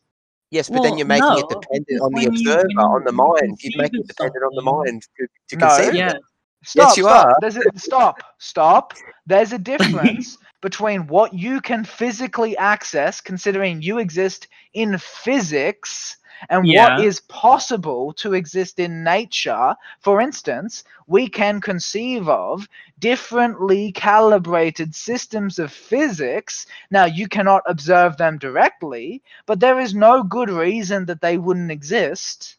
[0.51, 3.11] Yes, but then you're making it dependent on the when you- observer, when on the
[3.13, 3.57] mind.
[3.61, 5.67] You're making it dependent on the mind to, to No.
[5.67, 6.11] conceive Yeah.
[6.11, 6.21] it.
[6.63, 7.27] Stop, you stop.
[7.27, 7.35] are.
[7.39, 8.93] There's a, stop, stop.
[9.25, 16.17] There's a difference between what you can physically access, considering you exist in physics,
[16.49, 16.97] and what Yeah.
[16.97, 19.75] is possible to exist in nature.
[19.99, 22.67] For instance, we can conceive of
[22.99, 26.65] differently calibrated systems of physics.
[26.89, 31.71] Now, you cannot observe them directly, but there is no good reason that they wouldn't
[31.71, 32.57] exist.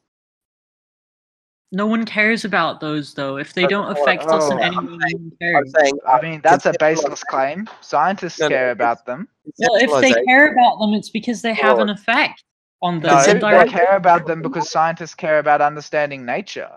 [1.75, 3.39] No one cares about those though.
[3.39, 5.73] If they don't not what affect us in oh, any way, I'm cares.
[5.81, 7.69] saying, I mean, that's a conceptualize- baseless claim.
[7.81, 9.27] Scientists No, no, care about them.
[9.59, 12.45] Well, if they care about them, it's because they have an effect
[12.83, 13.09] on them.
[13.09, 16.71] No, Concept- they care about them because scientists care about understanding nature.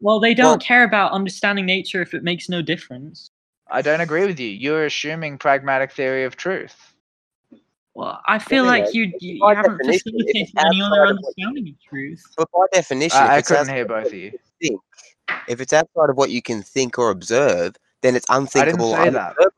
[0.00, 3.30] Well, they don't Well- care about understanding nature if it makes no difference.
[3.70, 4.50] I don't agree with you.
[4.50, 6.91] You're assuming pragmatic theory of truth.
[7.94, 11.02] Well, I feel Anyway, like you you, you haven't definition, if it's facilitated any other
[11.02, 12.24] outside of what- understanding of truth.
[12.36, 14.30] But by definition, I, if I it's couldn't hear both of you.
[14.32, 14.80] you think,
[15.48, 18.94] if it's outside of what you can think or observe, then it's unthinkable.
[18.94, 19.36] I didn't unthinkable.
[19.36, 19.52] say that.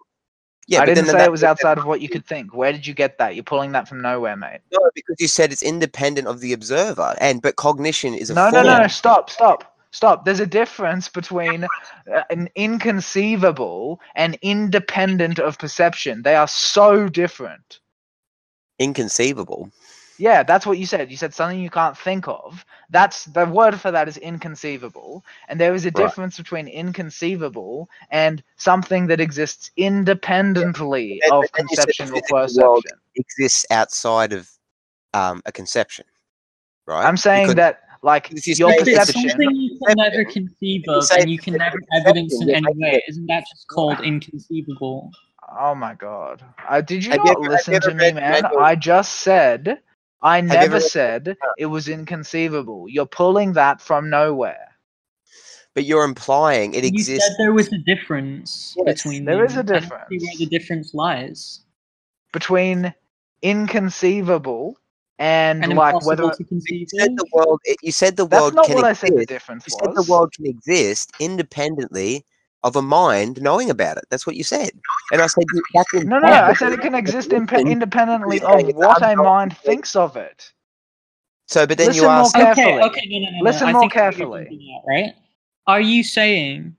[0.66, 2.55] Yeah, I but didn't then say that- it was outside of what you could think.
[2.55, 3.35] Where did you get that?
[3.37, 4.61] You're pulling that from nowhere, mate.
[4.73, 8.47] No, because you said it's independent of the observer, and but cognition is a No,
[8.51, 8.66] no, form.
[8.83, 8.87] no.
[8.88, 10.25] Stop, stop, stop.
[10.25, 16.23] There's a difference between uh, an inconceivable and independent of perception.
[16.23, 17.81] They are so different.
[18.79, 19.71] Inconceivable.
[20.17, 21.11] Yeah, that's what you said.
[21.11, 22.65] You said something you can't think of.
[22.91, 25.25] That's the word for that is inconceivable.
[25.49, 25.97] And there is a Right.
[26.07, 31.93] difference between inconceivable and something that exists independently And- of and then you said the
[31.93, 32.99] conception or physical perception.
[33.17, 34.49] Exists outside of
[35.15, 36.05] um, a conception,
[36.87, 37.05] right?
[37.07, 39.29] I'm saying Because- that like If you your say perception.
[39.31, 43.27] something you can never conceive of and you can never evidence in any way, Isn't
[43.29, 45.11] that just called inconceivable?
[45.49, 46.45] Oh my god.
[46.69, 48.43] Uh, did you Have not ever- listen to me, man?
[48.45, 49.81] Manuel- I just said
[50.23, 52.87] I you never ever read- said it was inconceivable.
[52.89, 54.69] You're pulling that from nowhere.
[55.75, 57.29] but you're implying it You exists.
[57.29, 59.47] said there was a difference Yes, between there them.
[59.47, 60.09] is a I don't see difference.
[60.25, 61.61] where the difference lies.
[62.33, 62.95] between
[63.43, 64.79] inconceivable
[65.19, 67.61] and, And like whether to conceive You said the world.
[67.83, 69.01] You said the that's world not can what I exist.
[69.01, 72.25] said the difference You said the world can exist independently
[72.64, 74.05] of a mind knowing about it.
[74.11, 74.70] That's what you said.
[75.12, 76.33] And I said you- that's No, no, implied.
[76.33, 80.50] I said it can exist imp- independently of what a mind thinks of it.
[81.46, 82.35] So, but then Listen you more ask.
[82.35, 82.64] carefully.
[82.66, 83.44] Okay, okay, no, no, no, no.
[83.44, 84.44] Listen I more think I know what you're carefully.
[84.44, 85.12] getting right?
[85.66, 86.74] Are you saying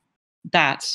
[0.51, 0.91] that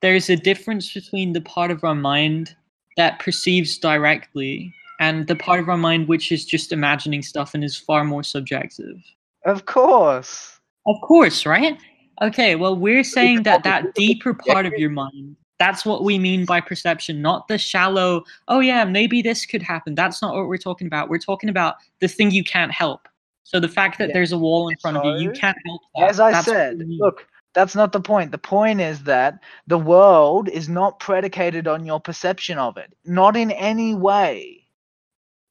[0.00, 2.56] there's a difference between the part of our mind
[2.96, 7.62] that perceives directly and the part of our mind which is just imagining stuff and
[7.62, 8.96] is far more subjective?
[9.44, 10.58] Of course.
[10.86, 11.78] Of course, right?
[12.22, 16.44] Okay, well, we're saying that that deeper part of your mind, that's what we mean
[16.44, 19.94] by perception, not the shallow, oh yeah, maybe this could happen.
[19.94, 21.08] That's not what we're talking about.
[21.08, 23.08] We're talking about the thing you can't help.
[23.44, 24.14] So the fact that Yeah.
[24.14, 26.08] there's a wall in front of you, you can't help that.
[26.10, 28.30] As I That's said, look, that's not the point.
[28.30, 32.94] The point is that the world is not predicated on your perception of it.
[33.04, 34.61] Not in any way.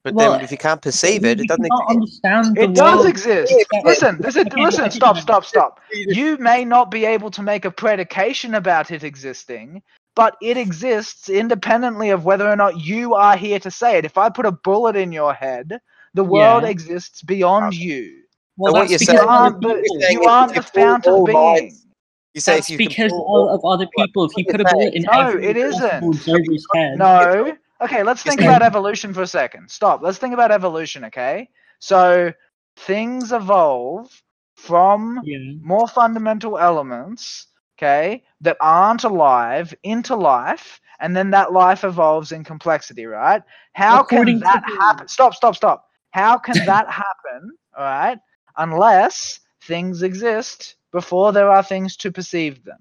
[0.03, 1.89] But Well, then, if you can't perceive it, it doesn't exist.
[1.89, 3.53] understand the It does exist.
[3.83, 5.79] Listen, listen, listen, stop, stop, stop.
[5.93, 9.83] You may not be able to make a predication about it existing,
[10.15, 14.05] but it exists independently of whether or not you are here to say it.
[14.05, 15.79] If I put a bullet in your head,
[16.15, 16.69] the world Yeah.
[16.69, 18.17] exists beyond you.
[18.57, 20.01] Well, So what that's you're because You aren't the, people.
[20.01, 21.35] saying you aren't the fount of all being.
[21.35, 21.85] minds-
[22.33, 24.25] You say That's if you can because pull of, of other people.
[24.25, 25.03] If you what put a bullet in.
[25.03, 26.03] No, every it possible isn't.
[26.15, 27.57] observer's head, No.
[27.81, 29.69] Okay, let's think about evolution for a second.
[29.69, 30.01] Stop.
[30.03, 31.49] Let's think about evolution, okay?
[31.79, 32.31] So
[32.77, 34.21] things evolve
[34.55, 41.83] from yeah, more fundamental elements, okay, that aren't alive into life, and then that life
[41.83, 43.41] evolves in complexity, right?
[43.73, 45.07] How According can that happen?
[45.07, 45.87] Stop, stop, stop.
[46.11, 48.19] How can that happen, all right,
[48.57, 52.77] unless things exist before there are things to perceive them?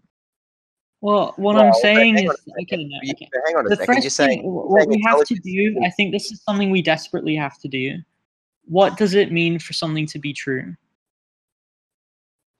[1.02, 3.28] Well, what Well, I'm saying is, on a okay, no, okay.
[3.46, 3.94] hang on a The second.
[3.94, 6.70] You're first saying, thing, what saying we have to do, I think this is something
[6.70, 7.98] we desperately have to do.
[8.66, 10.76] What does it mean for something to be true?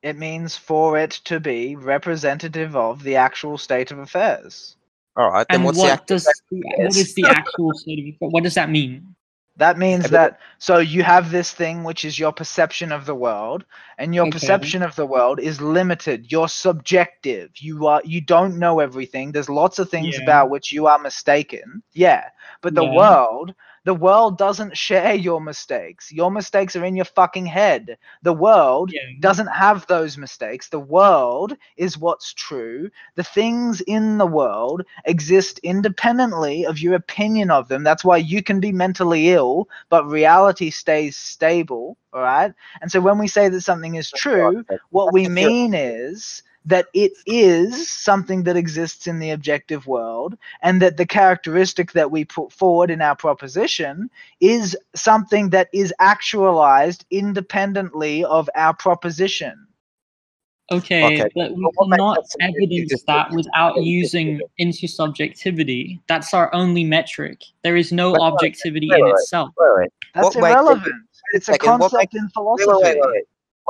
[0.03, 4.77] It means for it to be representative of the actual state of affairs.
[5.17, 5.47] All right.
[5.51, 6.41] Then And what's the what actual does fact?
[6.51, 8.33] the, what is the actual state of affairs?
[8.33, 9.15] What does that mean?
[9.61, 13.65] That means that so you have this thing which is your perception of the world,
[13.99, 14.29] and your Okay.
[14.29, 16.33] perception of the world is limited.
[16.33, 17.53] You're subjective.
[17.61, 19.33] You are you don't know everything.
[19.33, 20.19] There's lots of things Yeah.
[20.19, 21.83] about which you are mistaken.
[21.93, 22.25] Yeah.
[22.63, 23.01] But the Yeah.
[23.01, 26.11] world, the world doesn't share your mistakes.
[26.13, 27.97] Your mistakes are in your fucking head.
[28.23, 29.03] The world Yeah.
[29.19, 30.69] doesn't have those mistakes.
[30.69, 32.91] The world is what's true.
[33.17, 37.83] The things in the world exist independently of your opinion of them.
[37.85, 41.97] That's why you can be mentally ill, but reality stays stable.
[42.13, 42.53] All right.
[42.81, 45.55] And so when we say that something is true, what we That's the theory.
[45.55, 51.07] mean is that it is something that exists in the objective world, and that the
[51.07, 58.49] characteristic that we put forward in our proposition is something that is actualized independently of
[58.55, 59.67] our proposition.
[60.73, 63.83] Okay, Okay, but we but what cannot sense to me is you evidence that without
[63.83, 65.99] using intersubjectivity.
[66.09, 67.43] That's our only metric.
[67.65, 69.51] There is no Wait, wait, objectivity wait, in wait, itself.
[69.59, 71.03] Wait, wait, That's What makes it- irrelevant.
[71.33, 73.01] It's a second, what concept in wait, philosophy.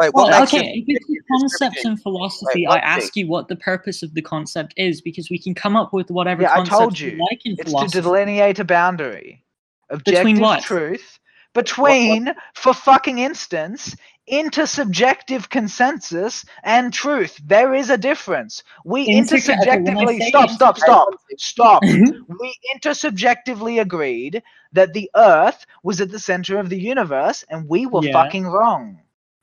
[0.00, 1.96] Wait, Well, okay, if it's a concept description?
[1.98, 5.54] philosophy, Wait, I ask you what the purpose of the concept is because we can
[5.54, 7.18] come up with whatever Yeah, I concept told we you.
[7.30, 9.44] like in It's to delineate a boundary.
[9.90, 10.62] Objective Between what?
[10.62, 11.18] truth
[11.54, 13.96] between, for fucking instance,
[14.30, 17.40] intersubjective consensus and truth.
[17.44, 18.62] There is a difference.
[18.84, 21.08] We Inter- okay, when I intersubjectively stop, stop, stop,
[21.38, 21.82] stop.
[21.82, 22.24] Mhm.
[22.38, 27.86] we intersubjectively agreed that the Earth was at the center of the universe, and we
[27.86, 28.12] were Yeah.
[28.12, 29.00] fucking wrong.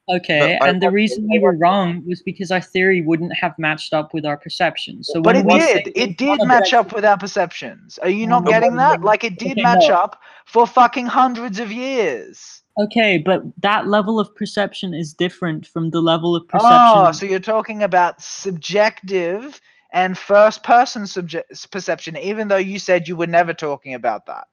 [0.09, 3.01] Okay, But I and the want- reason I we were wrong was because our theory
[3.01, 5.09] wouldn't have matched up with our perceptions.
[5.11, 5.91] So But it did.
[5.95, 7.97] It did match up with our perceptions.
[7.99, 9.01] Are you not But getting that?
[9.01, 9.95] Like it did Okay, match no.
[9.95, 12.61] up for fucking hundreds of years.
[12.79, 16.77] Okay, but that level of perception is different from the level of perception.
[16.95, 19.59] Oh, so you're talking about subjective
[19.91, 24.47] and first person subject perception, even though you said you were never talking about that.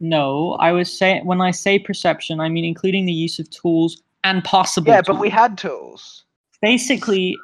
[0.00, 4.00] No, I was saying when I say perception, I mean including the use of tools
[4.24, 4.92] and possible.
[4.92, 6.24] Yeah, but we had tools.
[6.62, 7.36] basically,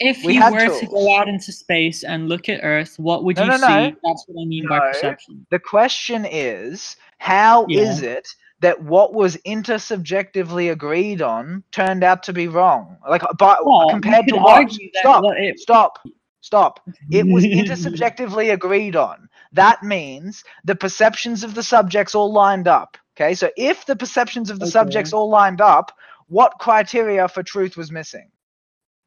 [0.00, 3.24] if We you had were to go out into space and look at Earth, what
[3.24, 3.66] would No, you no, see?
[3.66, 3.92] no.
[4.04, 4.84] That's what I mean by No.
[4.92, 5.46] perception.
[5.50, 8.10] The question is, how is Yeah.
[8.10, 8.28] it
[8.60, 12.96] that what was intersubjectively agreed on turned out to be wrong?
[13.08, 14.58] Like, uh, but Well, compared to what?
[14.58, 15.24] argue that Stop.
[15.24, 15.98] what it- Stop.
[16.40, 16.80] Stop.
[17.10, 19.28] It was intersubjectively agreed on.
[19.52, 22.96] That means the perceptions of the subjects all lined up.
[23.16, 24.70] Okay, so if the perceptions of the Okay.
[24.70, 25.90] subjects all lined up,
[26.28, 28.30] what criteria for truth was missing?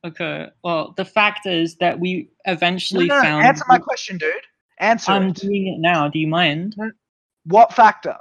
[0.03, 0.47] Okay.
[0.63, 3.45] Well, the fact is that we eventually no, no, found.
[3.45, 4.34] answer my question, dude.
[4.80, 5.36] Answer I'm it.
[5.36, 6.07] doing it now.
[6.07, 6.76] Do you mind?
[7.45, 8.17] What factor?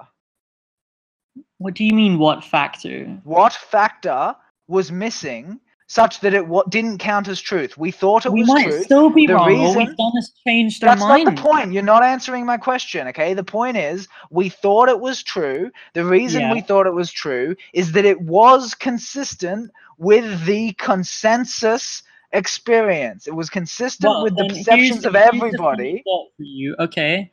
[1.58, 2.18] What do you mean?
[2.18, 3.06] What factor?
[3.24, 4.34] What factor
[4.68, 5.58] was missing
[5.90, 7.76] such that it wa- didn't count as truth?
[7.76, 8.84] We thought it we was might truth.
[8.84, 9.50] still be The wrong.
[9.56, 11.00] All reason- we've done is changed our mind.
[11.00, 11.72] That's not the point.
[11.72, 13.34] You're not answering my question, okay?
[13.34, 15.72] The point is, we thought it was true.
[15.94, 16.52] The reason Yeah.
[16.52, 23.26] we thought it was true is that it was consistent with the consensus experience.
[23.26, 26.04] It was consistent Well, with the perceptions of everybody.
[26.38, 26.76] you.
[26.78, 27.32] Okay.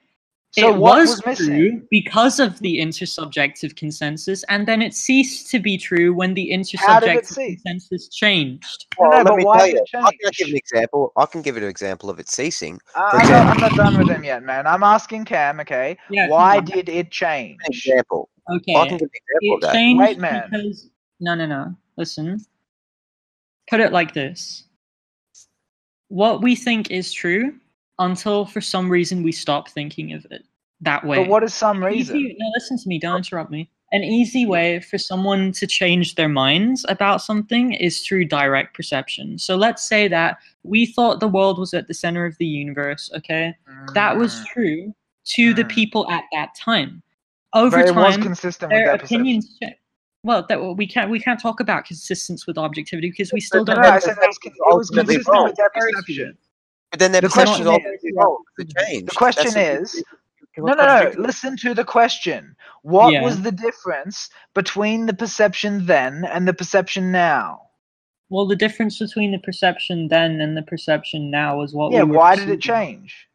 [0.51, 5.59] So it was, was true because of the intersubjective consensus, and then it ceased to
[5.59, 8.85] be true when the How did it intersubjective consensus changed.
[8.99, 11.11] No, Well, no, let but me why tell you, it I can give an example.
[11.17, 12.79] I can give you an example of it ceasing.
[12.95, 14.65] Uh, I'm, not, I'm not done with him yet, man.
[14.65, 15.97] I'm asking Cam, okay?
[16.09, 16.29] Yeah.
[16.29, 17.59] why did it change?
[17.65, 18.29] An example.
[18.49, 18.75] Okay.
[18.75, 19.73] I can give an example of it that.
[19.73, 20.47] changed Wait, man.
[20.49, 20.89] because
[21.19, 21.75] no, no, no.
[21.97, 22.39] Listen.
[23.69, 24.63] Put it like this:
[26.07, 27.53] what we think is true
[27.99, 30.43] until for some reason we stop thinking of it
[30.81, 31.17] that way.
[31.17, 32.35] But what is some Easy- reason?
[32.39, 32.99] no, listen to me.
[32.99, 33.69] Don't interrupt me.
[33.93, 39.39] An easy way for someone to change their minds about something is through direct perception.
[39.39, 43.09] So let's say that we thought the world was at the center of the universe.
[43.15, 43.55] Okay,
[43.93, 44.45] that was Mm.
[44.47, 44.93] true
[45.35, 45.69] to the Mm.
[45.69, 47.01] people at that time.
[47.53, 49.21] Over But it was time, consistent their their perception.
[49.21, 49.75] opinions change.
[50.23, 53.73] Well, that we can't we can't talk about consistence with objectivity because we still No,
[53.73, 53.95] don't no, know.
[53.95, 55.45] I said that was it was consistent wrong.
[55.45, 56.37] with their perception.
[56.97, 58.43] But then their The perception is question is- wrong.
[58.57, 59.07] It changed.
[59.07, 60.03] The question That's is,
[60.57, 61.11] no, no, no.
[61.19, 62.55] Listen to the question.
[62.81, 63.21] What Yeah.
[63.21, 67.61] was the difference between the perception then and the perception now?
[68.29, 71.91] Well, the difference between the perception then and the perception now is what.
[71.93, 72.01] yeah.
[72.01, 73.27] we Why did it change?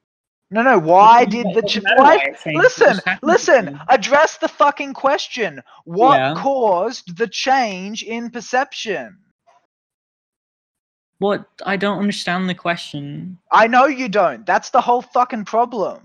[0.50, 0.76] No, no.
[0.80, 1.94] Why did the it ch- why?
[1.96, 3.80] why it changed, it Listen, just happened to listen.
[3.90, 5.62] Address the fucking question.
[5.84, 6.34] What Yeah.
[6.36, 9.18] caused the change in perception?
[11.22, 11.46] What?
[11.64, 13.38] I don't understand the question.
[13.52, 14.44] I know you don't.
[14.44, 16.00] That's the whole fucking problem.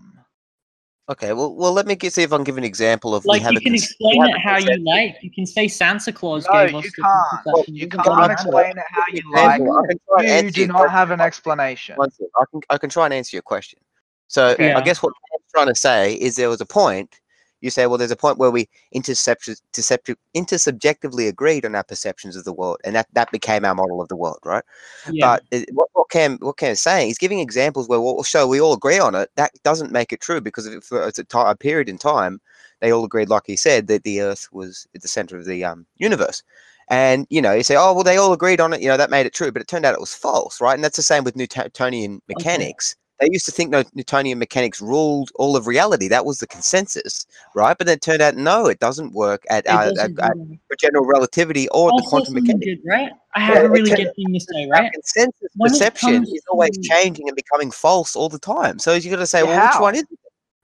[1.10, 3.30] Okay, well, well, let me get, see if I can give an example of we
[3.30, 5.16] Like have you can cons- explain it how you like.
[5.22, 7.46] You can say Santa Claus No, gave you us different can't.
[7.46, 7.76] perception.
[7.76, 9.62] You It can't doesn't explain it how you like.
[9.62, 10.92] I can try and You do not question.
[10.92, 11.96] have an explanation.
[12.00, 13.80] I can I can try and answer your question.
[14.28, 14.78] So Yeah.
[14.78, 17.20] I guess what I'm trying to say is there was a point.
[17.62, 22.44] You say, well, there's a point where we intercept, intersubjectively agreed on our perceptions of
[22.44, 24.64] the world, and that, that became our model of the world, right?
[25.12, 25.40] Yeah.
[25.52, 28.62] But what, what Cam what Cam is saying, he's giving examples where will show we
[28.62, 29.30] all agree on it.
[29.36, 32.40] That doesn't make it true because if for it's a, period in time,
[32.80, 35.64] they all agreed, like he said, that the Earth was at the center of the
[35.66, 36.44] um, universe.
[36.90, 38.82] And you know, you say, oh well, they all agreed on it.
[38.82, 40.76] You know, that made it true, but it turned out it was false, right?
[40.76, 42.96] And that's the same with Newtonian mechanics.
[43.20, 46.08] They used to think Newt- Newtonian mechanics ruled all of reality.
[46.08, 47.76] That was the consensus, right?
[47.78, 51.06] But then it turned out no, it doesn't work at, uh, doesn't at really- general
[51.06, 52.64] relativity or at the quantum mechanics.
[52.66, 53.12] good, right?
[53.36, 54.92] I have Yeah, a really it's good thing to say, right?
[54.94, 58.78] consensus When perception is always to- changing and becoming false all the time.
[58.78, 60.10] So you got to say, Yeah, well, which one is it?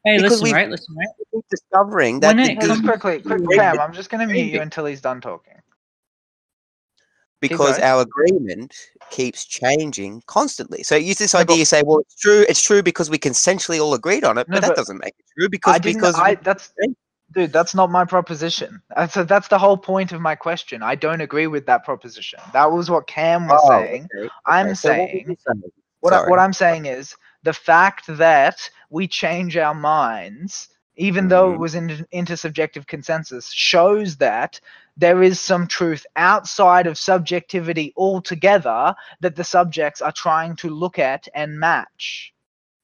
[0.06, 0.70] Hey, Because listen, we've- right?
[0.70, 1.08] Listen, right?
[1.34, 3.80] Keep discovering that When it the- comes quickly, quick, to- Cam.
[3.80, 5.54] I'm just gonna mute you until he's done talking.
[7.50, 7.84] Because going.
[7.89, 8.74] our agreement
[9.12, 10.84] keeps changing constantly.
[10.84, 13.80] So use this idea, but- you say, well, it's true, it's true because we consensually
[13.80, 15.98] all agreed on it, No, but that doesn't make it true because I didn't.
[16.02, 16.74] because I that's
[17.34, 17.52] dude.
[17.54, 18.82] That's not my proposition.
[18.96, 20.84] That's that's the whole point of my question.
[20.84, 22.39] I don't agree with that proposition.
[22.54, 24.08] That was what Cam was Oh, saying.
[24.18, 24.74] okay, I'm okay.
[24.76, 25.38] So what saying-
[26.02, 28.58] What I, what I'm saying is the fact that
[28.89, 31.60] we change our minds, even though it Mhm.
[31.60, 34.60] was in intersubjective consensus, shows that
[34.98, 41.00] there is some truth outside of subjectivity altogether that the subjects are trying to look
[41.00, 42.34] at and match.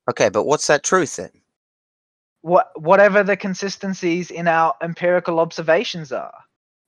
[0.10, 1.32] Okay, but what's that truth then?
[2.42, 6.34] What whatever the consistencies in our empirical observations are.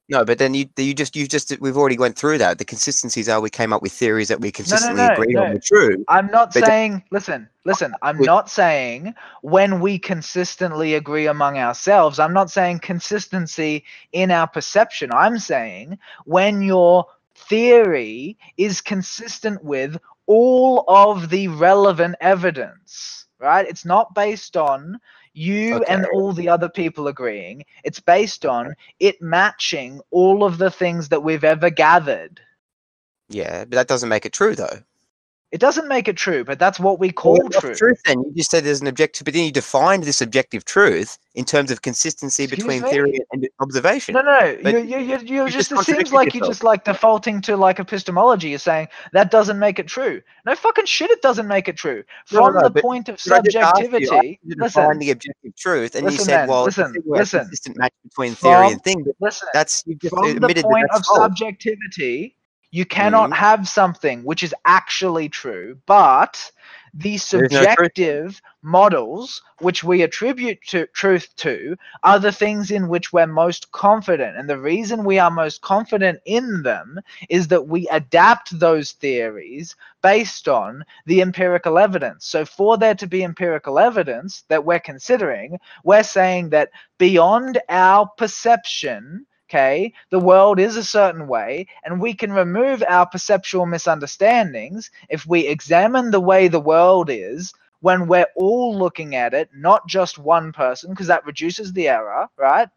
[0.08, 2.58] No, but then you you just you just we've already went through that.
[2.58, 5.52] The consistencies are we came up with theories that we consistently no, on no.
[5.54, 6.04] were true.
[6.08, 8.26] I'm not saying, listen, listen, I'm Wait.
[8.26, 12.18] not saying when we consistently agree among ourselves.
[12.18, 15.12] I'm not saying consistency in our perception.
[15.12, 19.96] I'm saying when your theory is consistent with
[20.26, 23.66] all of the relevant evidence, right?
[23.68, 24.98] It's not based on
[25.34, 27.64] you and all the other people agreeing.
[27.84, 32.40] It's based on it matching all of the things that we've ever gathered.
[33.28, 34.80] Yeah, but that doesn't make it true though.
[35.52, 37.74] It doesn't make it true, but that's what we call Well, true.
[37.74, 38.20] truth then?
[38.20, 41.70] You just said there's an objective, but then you defined this objective truth in terms
[41.70, 42.88] of consistency Excuse between me?
[42.90, 44.14] theory and observation.
[44.14, 46.84] No, no, you, you, you, you you just, just it seems like you're just like
[46.84, 48.48] defaulting to like epistemology.
[48.48, 50.22] You're saying that doesn't make it true.
[50.46, 52.02] No fucking shit, it doesn't make it true.
[52.24, 55.10] From no, the point of But I just asked you, subjectivity, you listen, define the
[55.10, 57.40] objective truth, and you said, then, "Well, listen, listen.
[57.40, 59.48] consistent match between theory From- and thing." But listen.
[59.52, 61.18] that's you just From the point that of false.
[61.18, 62.36] subjectivity,
[62.72, 63.36] You cannot Mhm.
[63.36, 66.50] have something which is actually true, but
[66.94, 72.88] the There's no subjective models which we attribute to truth to are the things in
[72.88, 74.36] which we're most confident.
[74.38, 76.98] And the reason we are most confident in them
[77.30, 82.26] is that we adapt those theories based on the empirical evidence.
[82.26, 88.06] So, for there to be empirical evidence that we're considering, we're saying that beyond our
[88.18, 94.90] perception, okay, the world is a certain way, and we can remove our perceptual misunderstandings
[95.10, 99.86] if we examine the way the world is when we're all looking at it, not
[99.86, 102.68] just one person, because that reduces the error, right?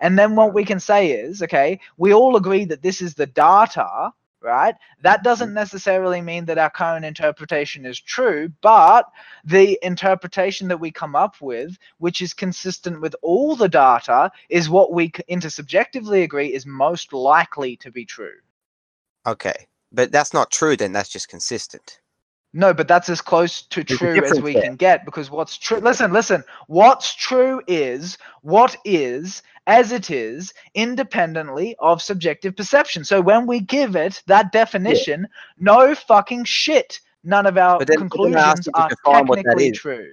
[0.00, 3.26] And then what we can say is, okay, we all agree that this is the
[3.26, 4.12] data,
[4.44, 4.74] right?
[5.00, 5.24] That mm-hmm.
[5.24, 9.10] doesn't necessarily mean that our current interpretation is true, but
[9.44, 14.68] the interpretation that we come up with, which is consistent with all the data, is
[14.68, 18.36] what we intersubjectively agree is most likely to be true.
[19.26, 20.76] Okay, but that's not true.
[20.76, 22.00] Then that's just consistent.
[22.56, 24.62] No, but that's as close to There's true as we there.
[24.62, 30.54] can get because what's true, listen, listen, what's true is what is as it is
[30.74, 33.04] independently of subjective perception.
[33.04, 35.26] So when we give it that definition,
[35.58, 37.00] no fucking shit.
[37.24, 40.12] None of our then- but then I asked conclusions are define what that technically true.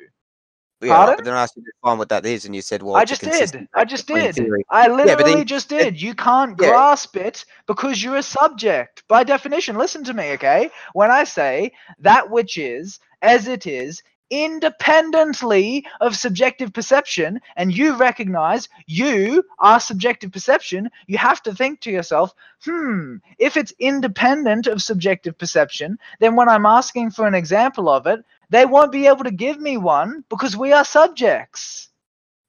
[0.82, 2.96] Yeah, but then I asked you to define what that is, and you said, "Well,
[2.96, 3.68] I just did.
[3.76, 4.36] I just did.
[4.36, 6.02] theory." I but then literally just did.
[6.02, 6.68] You can't Yeah.
[6.70, 9.04] grasp it because you're a subject.
[9.08, 10.72] By definition, listen to me, okay?
[10.94, 17.96] When I say that which is as it is independently of subjective perception and you
[17.96, 24.68] recognize you are subjective perception, you have to think to yourself, hmm, if it's independent
[24.68, 29.08] of subjective perception, then when I'm asking for an example of it, they won't be
[29.08, 31.88] able to give me one because we are subjects.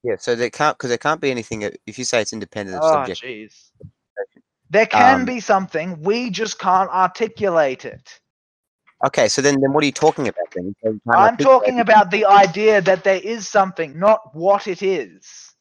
[0.02, 2.82] Yeah, so there can't because there can't be anything if you say it's independent of
[2.84, 3.22] Oh, subject.
[3.22, 3.70] jeez.
[4.68, 8.20] There can Um, be something, we just can't articulate it.
[9.06, 10.74] Okay, so then then what are you talking about then?
[11.10, 15.54] I'm talking about the idea that there is something, not what it is.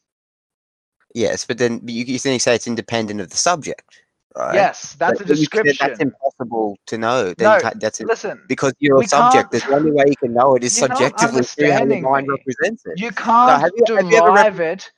[1.14, 4.01] Yes, but then you, you say it's independent of the subject,
[4.36, 4.54] right?
[4.54, 5.86] Yes, that's a But you said description.
[5.88, 7.34] That's impossible to know.
[7.34, 8.06] Then No, you that's it.
[8.06, 9.52] Listen, because you're a subject.
[9.52, 12.84] can't- The only way you can know it is subjectively through how your mind represents
[12.86, 12.98] it.
[12.98, 14.90] you can't have you- have you ever derive it.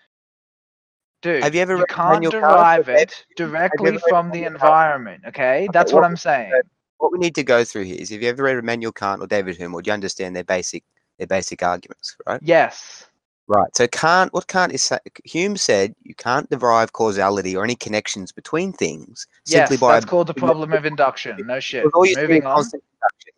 [1.22, 4.54] Dude, Have you ever read can't derive it directly from the Kant?
[4.54, 5.68] environment, okay?
[5.72, 6.52] That's what what- I'm saying.
[6.98, 9.26] What we need to go through here is Have you ever read Immanuel Kant or
[9.26, 10.84] David Hume, would you understand their basic
[11.18, 12.40] their basic arguments, right?
[12.42, 13.06] Yes.
[13.46, 13.74] Right.
[13.76, 14.90] So Kant, what Kant is
[15.24, 20.06] Hume said, you can't derive causality or any connections between things Yes, simply by that's
[20.06, 21.36] called the problem of induction.
[21.46, 21.84] No shit.
[21.94, 22.64] Moving on.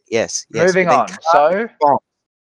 [0.09, 0.47] Yes.
[0.51, 0.69] yes.
[0.69, 1.09] Moving on.
[1.33, 1.69] So,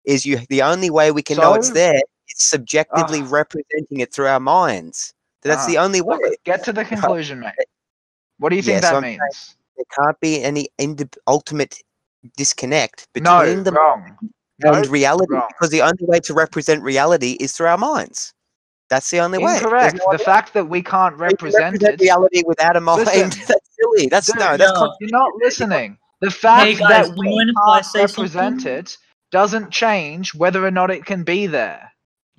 [0.04, 2.02] is you the only way we can know it's So- there is
[2.36, 3.28] subjectively Ah.
[3.30, 5.14] representing it through our minds.
[5.42, 6.18] That's the Ah, only way.
[6.44, 7.52] get to the conclusion, mate.
[8.38, 9.56] What do you think that I'm means?
[9.76, 11.80] There can't be any indi- ultimate
[12.36, 14.18] disconnect No, between the wrong.
[14.62, 15.48] And No, reality wrong.
[15.48, 18.34] because the only way to represent reality is through our minds.
[18.90, 19.58] That's the only way.
[19.60, 19.96] Correct.
[19.98, 22.00] No The fact that we can't way to represent it.
[22.00, 23.06] reality without a mind.
[23.06, 23.30] Listen.
[23.48, 24.08] that's silly.
[24.08, 24.56] That's Dude, no.
[24.56, 24.94] That's no.
[25.00, 25.98] You're not listening.
[26.20, 28.72] The fact guys, that do we I can't say represent something?
[28.72, 28.96] it
[29.30, 31.87] doesn't change whether or not it can be there.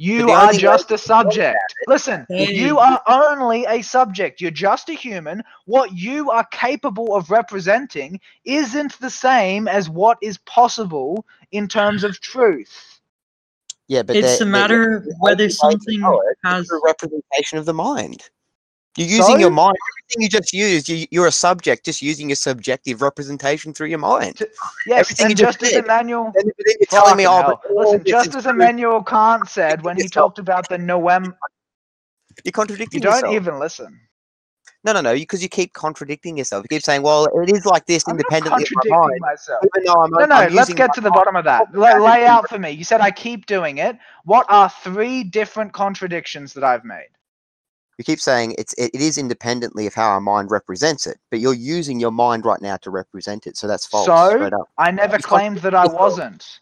[0.02, 1.60] You are just a subject.
[1.86, 4.40] Listen, you are only a subject.
[4.40, 5.44] You're just a human.
[5.66, 12.06] What you are capable of representing isn't the same as what is possible in terms
[12.06, 13.02] of truth.
[13.90, 16.68] yeah, but it's a matter of whether only way to something know it is has.
[16.70, 18.30] through representation of the mind.
[19.00, 19.78] You're using your mind.
[20.10, 24.00] Everything you just used, you, you're a subject, just using your subjective representation through your
[24.00, 24.42] mind.
[24.86, 25.84] Yes, Everything and you just just as.
[25.86, 28.46] Immanuel you're telling me, oh, but Listen, just as.
[28.46, 30.36] Immanuel Kant said when he yourself.
[30.36, 31.34] talked about the Noem,
[32.44, 33.36] You're contradicting you don't yourself.
[33.36, 33.98] even listen.
[34.84, 36.66] No, no, no, because you keep contradicting yourself.
[36.70, 39.20] You keep saying, well, it is like this I'm independently of my mind.
[39.22, 39.64] myself.
[39.76, 41.74] I'm, No, no, I'm let's get to the bottom of that.
[41.74, 42.72] Lay, lay out for me.
[42.72, 43.98] You said I keep doing it.
[44.26, 47.08] What are three different contradictions that I've made?
[48.00, 51.42] You keep saying it's it, it is independently of how our mind represents it, but
[51.42, 54.06] you're using your mind right now to represent it, so that's false.
[54.06, 54.50] So?
[54.78, 56.62] I never It's claimed that I wasn't.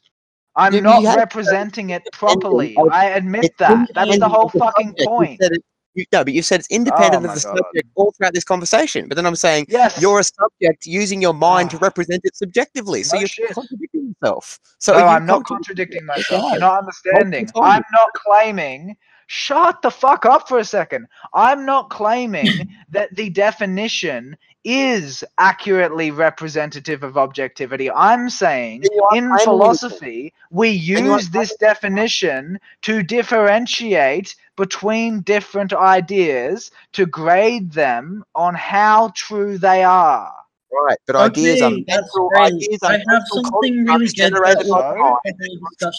[0.56, 2.76] I'm You- not you representing it properly.
[2.92, 3.88] I admit that.
[3.94, 5.40] That's the whole fucking point.
[5.40, 5.64] said it-
[5.94, 7.58] you- no, but you said it's independent Oh of the God.
[7.58, 9.08] subject all throughout this conversation.
[9.08, 10.02] But then I'm saying Yes.
[10.02, 11.82] you're a subject using your mind to Ah.
[11.84, 13.52] represent it subjectively, so No you're shit.
[13.54, 14.60] contradicting yourself.
[14.80, 16.52] So no, you I'm not contradicting myself.
[16.52, 17.48] You're not understanding.
[17.56, 18.98] I'm not claiming.
[19.28, 21.08] Shut the fuck up for a second.
[21.34, 27.92] I'm not claiming that the definition is accurately representative of objectivity.
[27.92, 32.60] I'm saying Then you aren't in claiming philosophy, we Then you aren't use this definition
[32.84, 40.34] to differentiate between different ideas to grade them on how true they are.
[40.72, 42.54] Right, but ideas are Okay, that's mental great.
[42.54, 45.22] ideas are I have mental something really constructs good generated that by will- mind.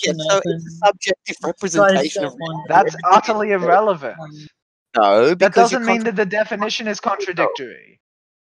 [0.05, 2.65] Yeah, so it's a subjective representation of go on.
[2.69, 4.17] That's utterly irrelevant.
[4.21, 4.47] Um,
[4.97, 7.99] no, That doesn't mean that the definition is contradictory.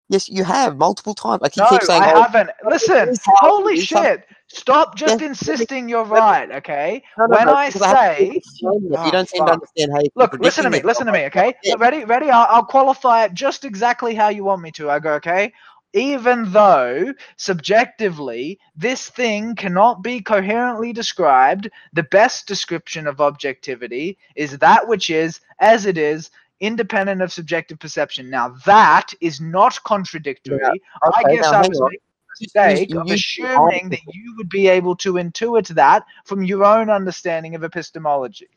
[0.09, 1.41] yes, you have multiple times.
[1.41, 2.49] Like you No, keep saying, I oh, haven't.
[2.65, 4.25] Listen, is how it holy shit.
[4.49, 7.03] Stop just Yeah, insisting you're right, okay?
[7.17, 8.81] no, no, when no, I because have to say- keep explaining.
[8.85, 11.11] Oh, you ah, don't seem to understand how you Look, listen to me, listen to
[11.11, 11.53] me, okay?
[11.63, 11.75] Yeah.
[11.77, 12.29] Ready, ready?
[12.29, 14.89] I'll, I'll qualify it just exactly how you want me to.
[14.89, 15.51] I go, okay?
[15.93, 24.57] Even though subjectively this thing cannot be coherently described, the best description of objectivity is
[24.59, 26.29] that which is as it is,
[26.59, 28.29] independent of subjective perception.
[28.29, 30.59] Now that is not contradictory.
[30.63, 31.89] I Okay, guess now I was on.
[31.89, 31.99] making
[32.39, 36.63] the mistake you of assuming that you would be able to intuit that from your
[36.65, 38.49] own understanding of epistemology.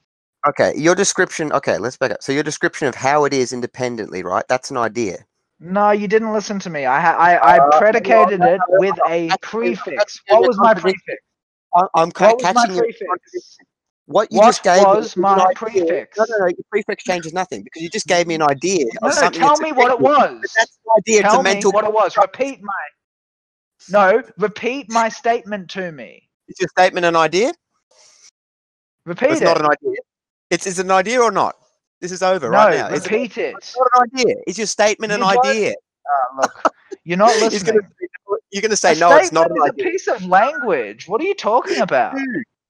[0.48, 1.52] Okay, your description.
[1.52, 2.22] Okay, let's back up.
[2.22, 4.44] So your description of how it is independently, right?
[4.48, 5.26] That's an idea.
[5.60, 6.86] No, you didn't listen to me.
[6.86, 10.20] I I, I Uh, predicated no, no, it with a that's- prefix.
[10.28, 11.22] What was my prefix?
[11.74, 13.58] I- I'm ca- What was my catching your prefix?
[14.06, 16.16] What you What just gave me was is an my prefix?
[16.18, 16.46] No, no, no.
[16.46, 19.38] Your prefix changes nothing because you just gave me an idea No, of no, something.
[19.40, 20.40] tell that's me what it was.
[20.56, 21.22] That's the idea.
[21.22, 21.72] Tell it's a me mental.
[21.72, 22.16] what it was.
[22.16, 22.72] Repeat my.
[23.90, 26.28] No, repeat my statement to me.
[26.48, 27.52] Is your statement an idea?
[29.04, 29.44] Repeat it's it.
[29.44, 29.96] not an idea.
[30.50, 31.56] It's is it an idea or not?
[32.00, 32.90] This is over no, right now.
[32.90, 33.54] Repeat it.
[33.58, 34.36] It's not an idea.
[34.46, 35.70] Is your statement an You don't- idea?
[35.72, 36.72] Uh, look,
[37.04, 37.74] you're not listening.
[37.76, 39.16] gonna say, no- you're going to say a no.
[39.16, 41.06] It's not an is a piece of language.
[41.08, 42.14] What are you talking about?
[42.16, 42.24] Dude,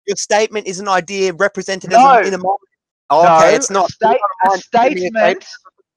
[0.07, 2.19] Your statement is an idea represented No.
[2.21, 2.61] in a moment.
[3.09, 3.89] Oh, no, okay, it's not.
[3.89, 5.47] A, state, a Mind giving me a statement.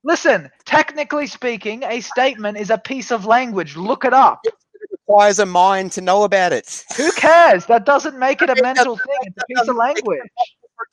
[0.05, 3.75] Listen, technically speaking, a statement is a piece of language.
[3.77, 4.39] Look it up.
[4.43, 4.53] It
[4.91, 6.83] requires a mind to know about it.
[6.97, 7.65] Who cares?
[7.67, 9.15] That doesn't make it a mental thing.
[9.21, 10.29] It's a piece of doesn't make it language.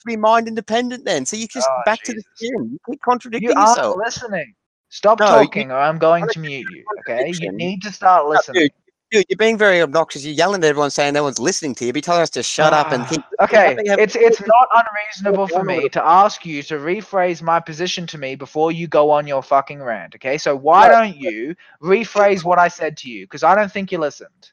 [0.01, 1.25] To be mind independent then.
[1.27, 2.71] So you just Oh, back to the gym.
[2.73, 3.97] You keep contradicting You aren't yourself.
[3.97, 4.55] listening.
[4.89, 6.85] Stop No, you- talking, or I'm going to mute you.
[7.01, 7.31] Okay?
[7.31, 8.63] You need to start listening.
[8.63, 8.73] dude,
[9.13, 10.25] dude, you're being very obnoxious.
[10.25, 11.93] You're yelling at everyone saying no one's listening to you.
[11.93, 13.23] Be telling us to shut up and Ah, keep.
[13.41, 18.19] Okay, it's it's not unreasonable for me to ask you to rephrase my position to
[18.19, 20.15] me before you go on your fucking rant.
[20.17, 23.25] Okay, so why don't you rephrase what I said to you?
[23.27, 24.51] Because I don't think you listened.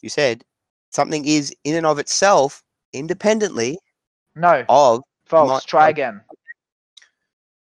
[0.00, 0.44] You said
[0.90, 3.78] something is in and of itself independently
[4.34, 5.48] No, of false.
[5.48, 5.90] might- Try no.
[5.90, 6.20] again.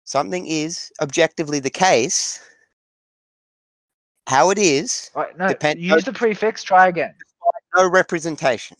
[0.04, 2.40] something is objectively the case.
[4.28, 6.62] How it is, Right, no, Depend- use the prefix.
[6.62, 7.14] Try again.
[7.76, 8.76] no representation.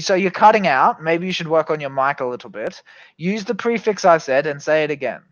[0.00, 1.00] So you're cutting out.
[1.00, 2.82] Maybe you should work on your mic a little bit.
[3.16, 5.22] Use the prefix I said and say it again.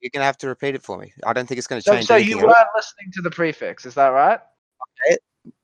[0.00, 1.12] You're gonna have to repeat it for me.
[1.26, 2.30] I don't think it's gonna change so anything.
[2.38, 3.84] you weren't listening to the prefix.
[3.84, 4.40] Is that right?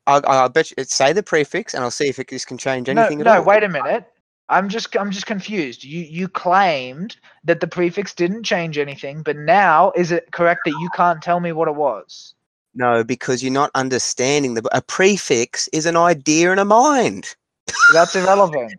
[0.06, 2.88] I'll, I'll bet you say the prefix, and I'll see if it, this can change
[2.88, 3.36] No, anything at no.
[3.38, 3.44] all.
[3.44, 4.09] Wait a minute.
[4.50, 5.84] I'm just I'm just confused.
[5.84, 10.76] You you claimed that the prefix didn't change anything, but now is it correct that
[10.80, 12.34] you can't tell me what it was?
[12.74, 17.34] No, because you're not understanding the a prefix is an idea in a mind.
[17.94, 18.72] That's irrelevant.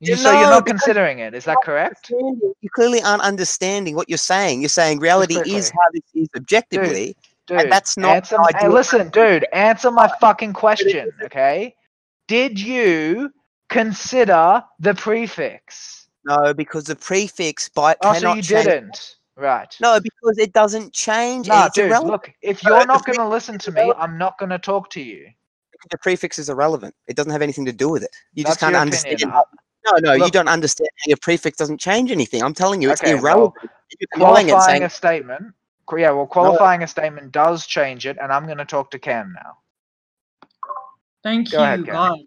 [0.00, 1.34] You, You so you're not considering it.
[1.34, 2.10] Is that correct?
[2.10, 4.60] You clearly aren't understanding what you're saying.
[4.60, 7.16] You're saying reality is how this is objectively.
[7.46, 11.74] Dude, that's not answer, an hey, listen, dude, answer my fucking question, okay?
[12.26, 13.30] Did you
[13.74, 16.06] consider the prefix?
[16.24, 18.64] No, because the prefix by Oh, so you change.
[18.64, 19.16] didn't.
[19.36, 19.74] Right.
[19.80, 21.48] No, because it doesn't change.
[21.48, 22.12] Nah, it's dude, irrelevant.
[22.12, 23.92] look, if you're the not going to listen to me.
[23.98, 25.28] I'm not going to talk to you.
[25.90, 26.94] The prefix is irrelevant.
[27.08, 28.10] It doesn't have anything to do with it.
[28.34, 29.20] You just can't understand.
[29.20, 29.42] opinion.
[29.86, 32.42] No, no, you don't understand your prefix doesn't change anything.
[32.42, 33.54] I'm telling you, it's Okay, well, irrelevant.
[34.00, 35.54] You're denying it, qualifying saying, a statement
[35.98, 39.34] yeah well qualifying a statement does change it and i'm going to talk to cam
[39.34, 39.58] now
[41.24, 41.96] Thank Go you, ahead, Gary.
[41.96, 42.18] God.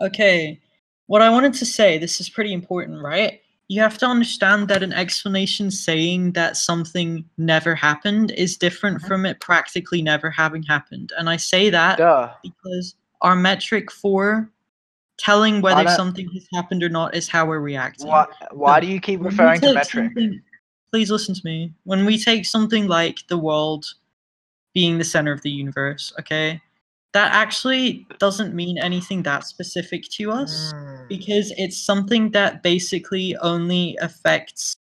[0.00, 0.60] Okay,
[1.08, 3.40] what I wanted to say, this is pretty important, right?
[3.68, 9.08] You have to understand that an explanation saying that something never happened is different Mhm.
[9.08, 11.12] from it practically never having happened.
[11.18, 14.50] And I say that duh because our metric for
[15.18, 18.06] telling whether something has happened or not is how we're reacting.
[18.08, 20.12] why, why do you keep referring to metric
[20.90, 21.74] Please listen to me.
[21.84, 23.84] When we take something like the world
[24.72, 26.62] being the center of the universe, okay,
[27.14, 33.34] that actually doesn't mean anything that specific to us Mm, because it's something that basically
[33.38, 34.76] only affects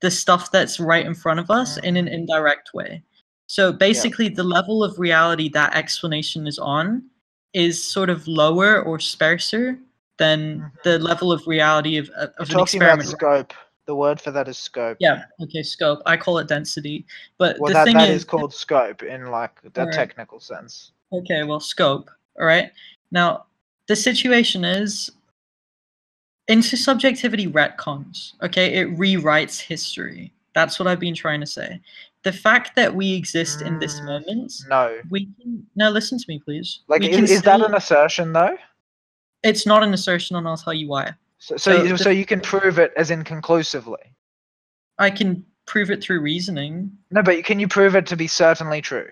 [0.00, 2.12] the stuff that's right in front of us in an Mm.
[2.14, 3.02] indirect way.
[3.46, 7.02] So basically, the level of reality that explanation is on
[7.52, 9.78] is sort of lower or sparser
[10.18, 10.72] than Mhm.
[10.84, 13.08] the level of reality of, of you're an talking about experiment.
[13.50, 13.52] scope
[13.86, 15.24] the word for that is scope Yeah.
[15.42, 15.62] Okay.
[15.64, 16.00] Scope.
[16.06, 17.04] I call it density.
[17.38, 19.94] But well the that, thing that is, is called scope in like the Alright.
[19.94, 21.44] technical sense okay.
[21.44, 22.10] Well, scope.
[22.38, 22.70] All right.
[23.10, 23.46] Now,
[23.86, 25.10] the situation is,
[26.48, 28.32] intersubjectivity retcons.
[28.42, 30.32] Okay, it rewrites history.
[30.54, 31.80] That's what I've been trying to say.
[32.22, 35.00] the fact that we exist in this Mm, moment, No.
[35.08, 36.80] we can now listen to me, please.
[36.86, 38.58] Like, we is, is that an assertion though?
[39.42, 41.14] It's not an assertion, and I'll tell you why.
[41.38, 44.02] So, so, So you, the- so you can prove it as inconclusively.
[44.98, 46.92] I can prove it through reasoning.
[47.10, 49.08] No, but can you prove it to be certainly true?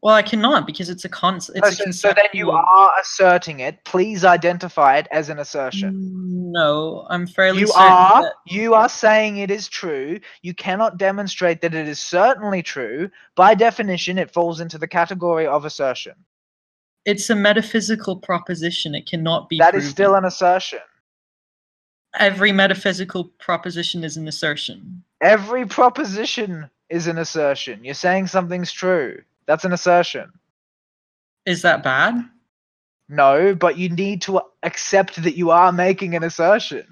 [0.00, 1.58] Well, I cannot because it's a concept.
[1.58, 3.82] No, It's a so, then you are asserting it.
[3.84, 5.92] Please identify it as an assertion.
[5.94, 10.20] Mm, no, I'm fairly You are that- you are saying it is true.
[10.42, 13.10] You cannot demonstrate that it is certainly true.
[13.34, 16.14] By definition, it falls into the category of assertion.
[17.04, 18.94] it's a metaphysical proposition.
[18.94, 19.56] It cannot be.
[19.58, 19.90] That is proven.
[19.90, 20.80] still an assertion.
[22.14, 25.02] every metaphysical proposition is an assertion.
[25.20, 27.84] Every proposition is an assertion.
[27.84, 29.22] You're saying something's true.
[29.48, 30.30] That's an assertion.
[31.46, 32.22] Is that bad?
[33.08, 36.86] No, but you need to accept that you are making an assertion.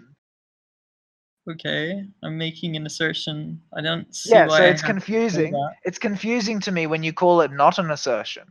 [1.49, 3.61] Okay, I'm making an assertion.
[3.77, 5.55] I don't see yeah, why so it's confusing.
[5.85, 8.51] It's confusing to me when you call it not an assertion.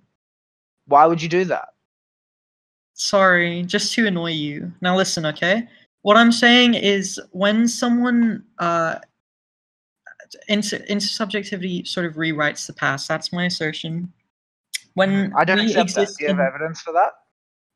[0.86, 1.70] Why would you do that?
[2.94, 4.72] Sorry, just to annoy you.
[4.82, 5.68] Now listen, okay?
[6.04, 9.00] What I'm saying is when someone uh
[10.48, 14.12] inter- intersubjectivity sort of rewrites the past, that's my assertion.
[14.94, 16.02] When I don't accept that.
[16.02, 17.12] exist Do you have in- evidence for that?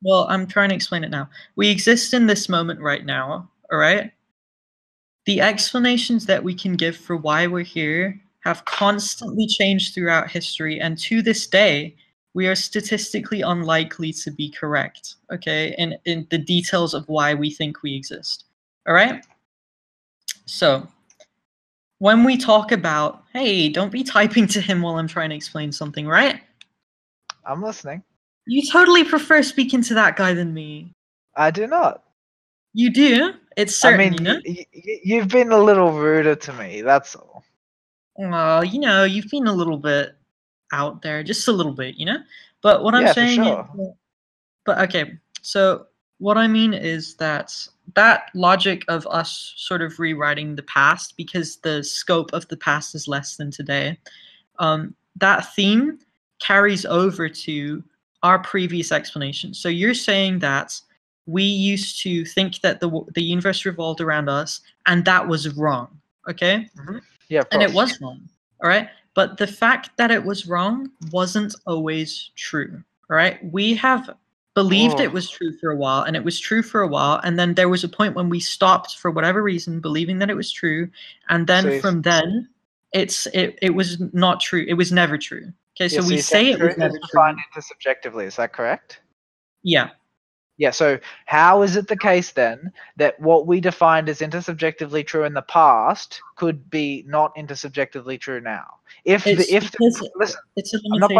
[0.02, 1.28] Well, I'm trying to explain it now.
[1.56, 4.10] We exist in this moment right now, all right?
[5.26, 10.80] The explanations that we can give for why we're here have constantly changed throughout history,
[10.80, 11.94] and to this day,
[12.32, 17.50] we are statistically unlikely to be correct, okay, in, in the details of why we
[17.50, 18.44] think we exist,
[18.88, 19.26] all right?
[20.46, 20.88] So,
[22.00, 25.70] when we talk about, hey, don't be typing to him while I'm trying to explain
[25.70, 26.40] something, right?
[27.44, 28.02] I'm listening.
[28.46, 30.92] You totally prefer speaking to that guy than me.
[31.36, 32.02] I do not.
[32.72, 33.34] You do.
[33.56, 34.40] It's certain, I mean, you know.
[34.46, 36.80] y- y- you've been a little ruder to me.
[36.80, 37.44] That's all.
[38.16, 40.16] Well, you know, you've been a little bit
[40.72, 42.18] out there, just a little bit, you know.
[42.62, 43.68] But what I'm Yeah, saying, is sure.
[43.76, 43.94] that-
[44.64, 45.18] but okay.
[45.42, 45.86] So
[46.18, 47.54] what I mean is that
[47.94, 52.94] that logic of us sort of rewriting the past because the scope of the past
[52.94, 53.98] is less than today.
[54.58, 55.98] Um, that theme
[56.40, 57.82] carries over to
[58.22, 59.54] our previous explanation.
[59.54, 60.78] So you're saying that
[61.26, 65.88] we used to think that the the universe revolved around us, and that was wrong.
[66.28, 66.68] Okay
[67.28, 68.28] Yeah, and it was wrong
[68.62, 73.74] all right but the fact that it was wrong wasn't always true all right we
[73.74, 74.10] have
[74.54, 75.02] believed Oh.
[75.02, 77.54] it was true for a while and it was true for a while and then
[77.54, 80.90] there was a point when we stopped for whatever reason believing that it was true
[81.28, 82.48] and then So from then
[82.92, 86.22] it's it, it was not true it was never true okay so Yeah, we you're
[86.22, 88.24] say it was never true defined intersubjectively.
[88.26, 89.00] Is that correct?
[89.62, 89.90] yeah
[90.58, 90.72] Yeah.
[90.72, 95.32] So how is it the case then that what we defined as intersubjectively true in
[95.32, 98.66] the past could be not intersubjectively true now?
[99.04, 101.10] If the if the, listen, it's a I'm not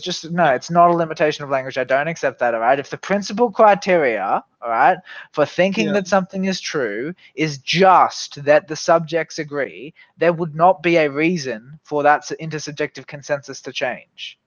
[0.00, 0.32] quite limitation of done.
[0.32, 1.78] language it's just no, it's not a limitation of language.
[1.78, 2.54] I don't accept that.
[2.54, 2.78] All right.
[2.78, 4.98] If the principal criteria, all right,
[5.32, 5.92] for thinking Yeah.
[5.94, 11.10] that something is true is just that the subjects agree, there would not be a
[11.10, 14.38] reason for that intersubjective consensus to change.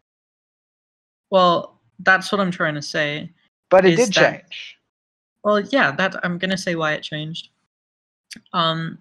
[1.31, 3.29] well that's what i'm trying to say
[3.69, 4.77] But it did that- change.
[5.43, 7.49] Well, yeah, that I'm gonna say why it changed.
[8.53, 8.97] Um,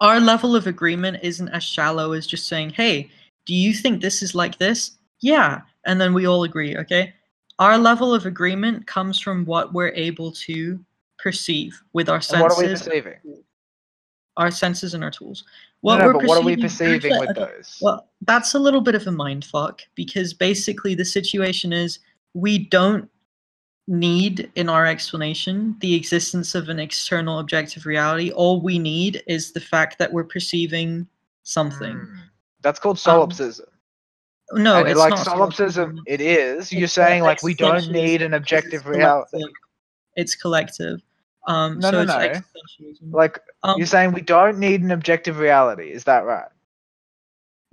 [0.00, 3.10] our level of agreement isn't as shallow as just saying, "Hey,
[3.46, 6.76] do you think this is like this?" Yeah, and then we all agree.
[6.78, 7.12] Okay,
[7.58, 10.78] our level of agreement comes from what we're able to
[11.18, 13.14] perceive with our And what are we senses, perceiving?
[14.36, 15.44] our senses and our tools.
[15.82, 17.78] What no, we're but what are we perceiving- with those?
[17.80, 21.98] well, that's a little bit of a mind fuck because basically the situation is
[22.34, 23.08] we don't
[23.88, 28.30] need in our explanation the existence of an external objective reality.
[28.30, 31.06] All we need is the fact that we're perceiving
[31.42, 31.96] something.
[31.98, 32.14] Hmm.
[32.62, 33.66] That's called Um, solipsism.
[34.52, 36.72] No, and it's like not solipsism, it is.
[36.72, 39.42] You're saying like we don't need an objective reality.
[40.16, 41.00] It's collective.
[41.46, 42.40] Um, No, so no, it's
[42.80, 43.08] no.
[43.10, 45.90] Like Um, you're saying we don't need an objective reality.
[45.90, 46.48] Is that right?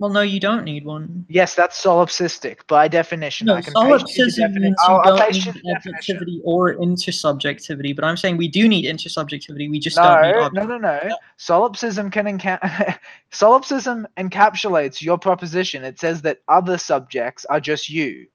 [0.00, 1.26] Well, no, you don't need one.
[1.28, 3.48] Yes, that's solipsistic by definition.
[3.48, 7.94] No, I can paste you the solipsism means you I'll, don't need objectivity or intersubjectivity.
[7.94, 9.70] But I'm saying we do need intersubjectivity.
[9.70, 11.16] We just don't need No, object- no, no, no.
[11.36, 12.98] Solipsism can enca-
[13.30, 15.84] solipsism encapsulates your proposition.
[15.84, 18.26] It says that other subjects are just you.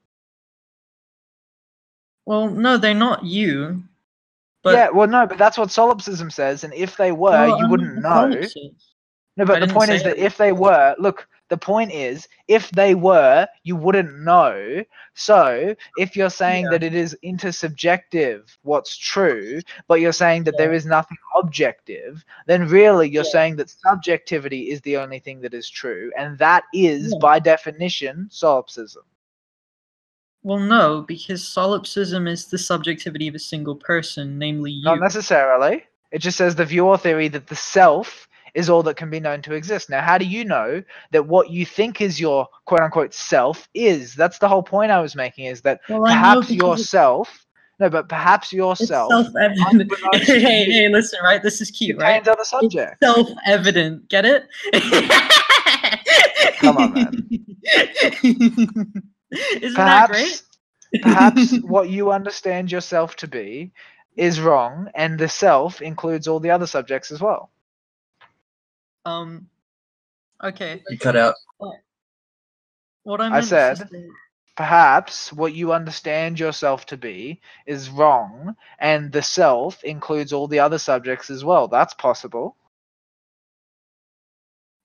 [2.28, 3.84] Well, no, they're not you.
[4.62, 6.64] But yeah, well, no, but that's what solipsism says.
[6.64, 8.30] And if they were, No, you wouldn't know.
[9.38, 10.24] No, I but the point is that that.
[10.24, 14.84] if they were, look, The point is, if they were, you wouldn't know.
[15.14, 16.72] So, if you're saying Yeah.
[16.72, 22.68] that it is intersubjective what's true, but you're saying that there is nothing objective, then
[22.68, 23.30] really you're Yeah.
[23.32, 27.20] saying that subjectivity is the only thing that is true, and that is, Yeah.
[27.22, 29.04] by definition, solipsism.
[30.42, 34.84] Well, no, because solipsism is the subjectivity of a single person, namely you.
[34.84, 35.86] Not necessarily.
[36.12, 39.20] It just says the view or theory that the self is all that can be
[39.20, 39.90] known to exist.
[39.90, 40.82] Now, how do you know
[41.12, 44.16] that what you think is your quote unquote self is?
[44.16, 47.46] That's the whole point I was making is that Well, perhaps yourself,
[47.80, 49.92] no, but perhaps It's yourself self-evident.
[50.24, 51.44] hey, hey, listen, right?
[51.44, 52.26] This is cute, right?
[52.26, 52.98] other subjects.
[53.04, 54.10] Self-evident.
[54.10, 54.48] Get it?
[56.60, 57.28] Come on, man.
[59.62, 60.42] Isn't that great?
[61.02, 63.74] Perhaps, perhaps what you understand yourself to be
[64.16, 67.50] is wrong, and the self includes all the other subjects as well.
[69.06, 69.48] Um.
[70.44, 70.84] Okay.
[70.90, 71.36] You cut out.
[73.04, 74.08] What I I said- say-
[74.56, 80.60] perhaps what you understand yourself to be is wrong and the self includes all the
[80.60, 82.56] other subjects as well that's possible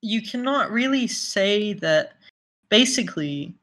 [0.03, 2.15] you cannot really say that
[2.69, 3.55] basically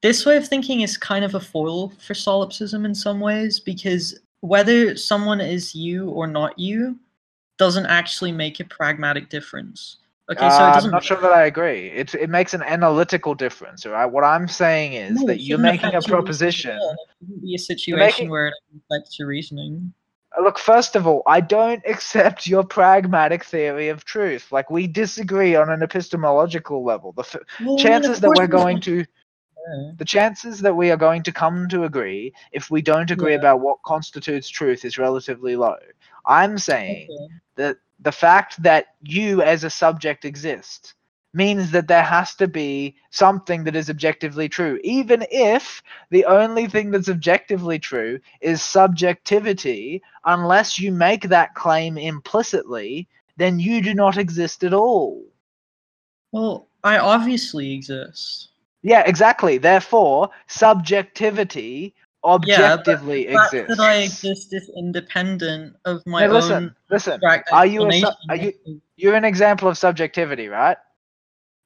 [0.00, 4.18] this way of thinking is kind of a foil for solipsism in some ways because
[4.40, 6.98] whether someone is you or not you
[7.58, 9.98] doesn't actually make a pragmatic difference.
[10.30, 11.88] Okay so Uh, i'm doesn't sure that i agree.
[11.88, 14.06] It, it makes an analytical difference right?
[14.06, 16.78] what i'm saying is No, that you're making a proposition.
[17.20, 19.92] shouldn't be a situation making- where it affects your reasoning.
[20.38, 24.50] Uh, look first of all i don't accept your pragmatic theory of truth.
[24.52, 27.12] Like we disagree on an epistemological level.
[27.12, 29.92] The f- Well, chances that we're going to Yeah.
[29.98, 33.38] the chances that we are going to come to agree if we don't agree Yeah.
[33.42, 35.76] about what constitutes truth is relatively low
[36.26, 37.34] i'm saying Okay.
[37.56, 40.94] that the fact that you as a subject exist
[41.34, 46.66] means that there has to be something that is objectively true even if the only
[46.66, 50.02] thing that's objectively true is subjectivity.
[50.26, 53.08] Unless you make that claim implicitly
[53.38, 55.24] then you do not exist at all.
[56.32, 58.48] Well i obviously exist.
[58.82, 59.58] Yeah exactly.
[59.58, 61.94] Therefore subjectivity
[62.24, 67.14] objectively The fact exists that I exist is independent of my Now listen own listen
[67.14, 68.52] abstract are you a, are you
[68.96, 70.76] you're an example of subjectivity right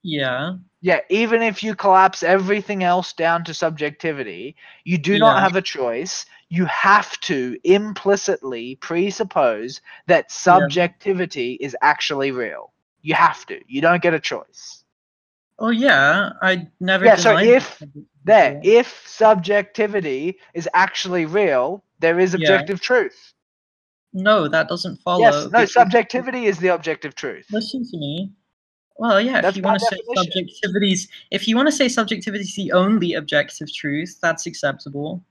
[0.02, 0.57] Yeah.
[0.82, 4.54] Yeah, even if you collapse everything else down to subjectivity,
[4.84, 6.26] you do not have a choice.
[6.48, 12.72] You have to implicitly presuppose that subjectivity is actually real.
[13.02, 13.61] You have to.
[13.66, 14.84] You don't get a choice.
[15.59, 17.04] Oh yeah, I never.
[17.04, 17.82] Yeah, so if-
[18.27, 18.79] There, before.
[18.81, 22.39] if subjectivity is actually real, there is Yeah.
[22.41, 23.33] objective truth.
[24.12, 25.20] no, that doesn't follow.
[25.20, 27.47] yes, no, subjectivity is the objective truth.
[27.53, 28.33] Listen to me.
[28.99, 29.43] Well, yeah.
[29.43, 32.72] That's if you want to say subjectivity's, if you want to say subjectivity is the
[32.72, 35.22] only objective truth, that's acceptable.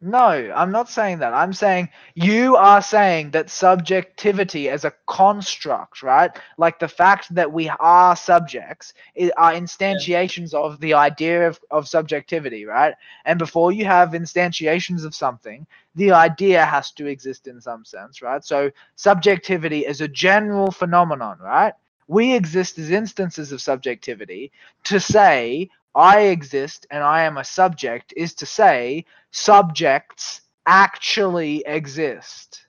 [0.00, 0.20] No,
[0.54, 1.34] I'm not saying that.
[1.34, 6.30] I'm saying you are saying that subjectivity as a construct, right?
[6.56, 8.94] Like the fact that we are subjects
[9.36, 12.94] are instantiations of the idea of, of subjectivity, right?
[13.26, 18.22] And before you have instantiations of something, the idea has to exist in some sense,
[18.22, 18.44] right?
[18.46, 21.74] So subjectivity is a general phenomenon, right?
[22.06, 24.52] We exist as instances of subjectivity.
[24.84, 28.96] To say I exist and I am a subject is to say
[29.30, 32.62] subjects actually exist.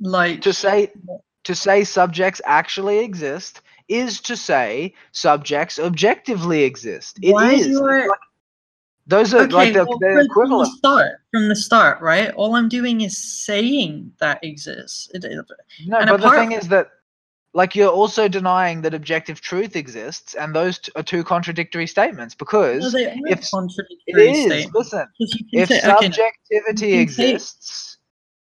[0.00, 0.92] Like To say
[1.44, 7.18] to say subjects actually exist is to say subjects objectively exist.
[7.22, 7.80] It is.
[9.06, 10.70] Those are okay, like the, well, the from- From equivalent.
[10.70, 12.30] the start, from the start, right?
[12.34, 15.10] All I'm doing is saying that exists.
[15.12, 15.44] It, it-
[15.86, 16.88] No, and but the thing from- is that
[17.52, 22.34] like you're also denying that objective truth exists, and those t- are two contradictory statements
[22.34, 24.70] no, because they if- contradictory it is.
[24.74, 25.06] Listen,
[25.52, 27.98] if say- subjectivity say- exists,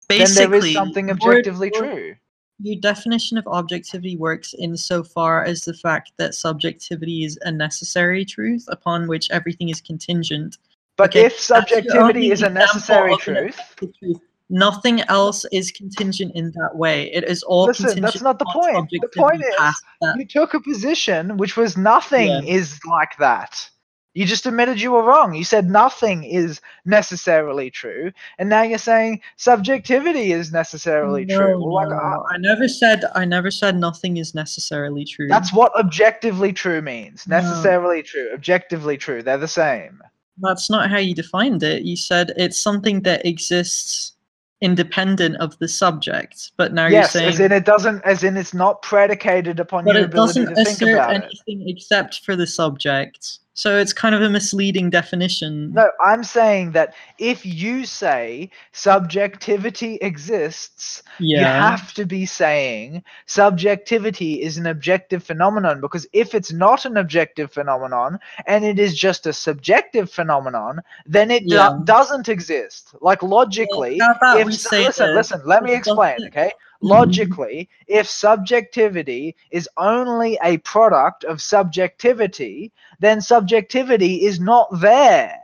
[0.07, 2.15] then there is basically, something objectively your- true.
[2.61, 8.65] Your definition of objectivity works insofar as the fact that subjectivity is a necessary truth
[8.67, 10.57] upon which everything is contingent.
[10.97, 14.19] But okay, if that's the only subjectivity is a necessary truth, truth.
[14.49, 17.13] Nothing else is contingent in that way.
[17.13, 18.89] It is all Listen, that's not the point.
[18.89, 20.15] The point is, that.
[20.17, 22.41] you took a position which was nothing Yeah.
[22.41, 23.69] is like that.
[24.15, 25.35] You just admitted you were wrong.
[25.35, 31.63] You said nothing is necessarily true, and now you're saying subjectivity is necessarily no, true.
[31.63, 35.27] Well, like, no, uh, I never said I never said nothing is necessarily true.
[35.27, 37.27] that's what objectively true means.
[37.27, 37.39] No.
[37.39, 39.21] Necessarily true, objectively true.
[39.21, 40.01] They're the same.
[40.39, 41.83] That's not how you defined it.
[41.83, 44.13] You said it's something that exists
[44.61, 46.51] independent of the subject.
[46.57, 49.85] But now yes, you're saying as in it doesn't, as in it's not predicated upon
[49.85, 51.23] but your it ability doesn't to think assert about it.
[51.23, 53.39] anything except for the subject.
[53.59, 55.73] So it's kind of a misleading definition.
[55.73, 61.39] No, I'm saying that if you say subjectivity exists, yeah.
[61.39, 66.95] you have to be saying subjectivity is an objective phenomenon because if it's not an
[66.95, 72.95] objective phenomenon and it is just a subjective phenomenon, then it do- doesn't exist.
[73.01, 76.53] Like logically, if say listen, listen, let me explain, okay?
[76.81, 76.87] Mm-hmm.
[76.87, 85.37] Logically, if subjectivity is only a product of subjectivity, then subjectivity is not there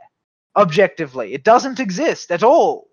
[0.56, 1.34] objectively.
[1.34, 2.88] It doesn't exist at all.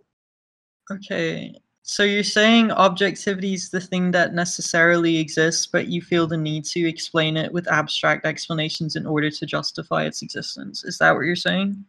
[0.92, 1.56] Okay.
[1.86, 6.64] So you're saying objectivity is the thing that necessarily exists, but you feel the need
[6.66, 10.86] to explain it with abstract explanations in order to justify its existence.
[10.86, 11.84] Is that what you're saying?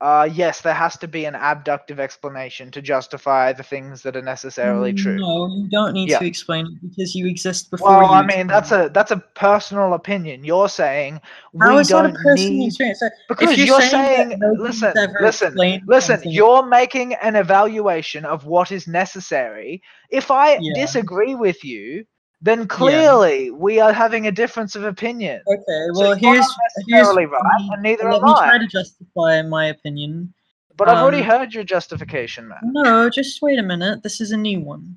[0.00, 4.22] Uh, yes, there has to be an abductive explanation to justify the things that are
[4.22, 5.18] necessarily true.
[5.18, 6.20] No, you don't need Yeah.
[6.20, 8.06] to explain it because you exist before Well.
[8.14, 10.42] I mean, that's a that's a personal opinion.
[10.42, 11.20] You're saying.
[11.60, 13.02] How we is that a don't personal need experience?
[13.28, 13.90] Because you're, you're saying,
[14.30, 15.54] saying, nobody's listen, listen,
[15.86, 16.14] listen.
[16.16, 19.82] something- You're making an evaluation of what is necessary.
[20.08, 20.72] If I Yeah.
[20.76, 22.06] disagree with you,
[22.42, 25.42] then clearly we are having a difference of opinion.
[25.46, 27.28] Okay, So well you're here's not here's right,
[27.72, 30.32] and neither let am me try to justify my opinion.
[30.76, 32.58] But I've already um, heard your justification, man.
[32.72, 34.02] No, just wait a minute.
[34.02, 34.96] This is a new one.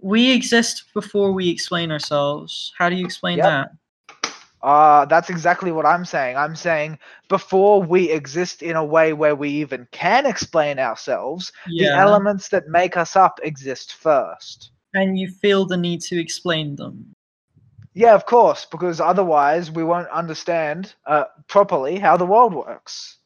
[0.00, 2.72] We exist before we explain ourselves.
[2.78, 3.46] How do you explain Yep.
[3.46, 3.70] that?
[4.62, 6.36] Uh, that's exactly what I'm saying.
[6.36, 11.86] I'm saying before we exist in a way where we even can explain ourselves, the
[11.86, 14.70] elements that make us up exist first.
[14.94, 17.14] And you feel the need to explain them.
[17.94, 23.18] Yeah, of course, because otherwise we won't understand uh, properly how the world works.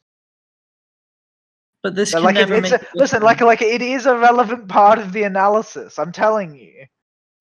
[1.83, 5.13] But this can like, never a, listen, like, like it is a relevant part of
[5.13, 5.99] the analysis.
[5.99, 6.87] I'm telling you.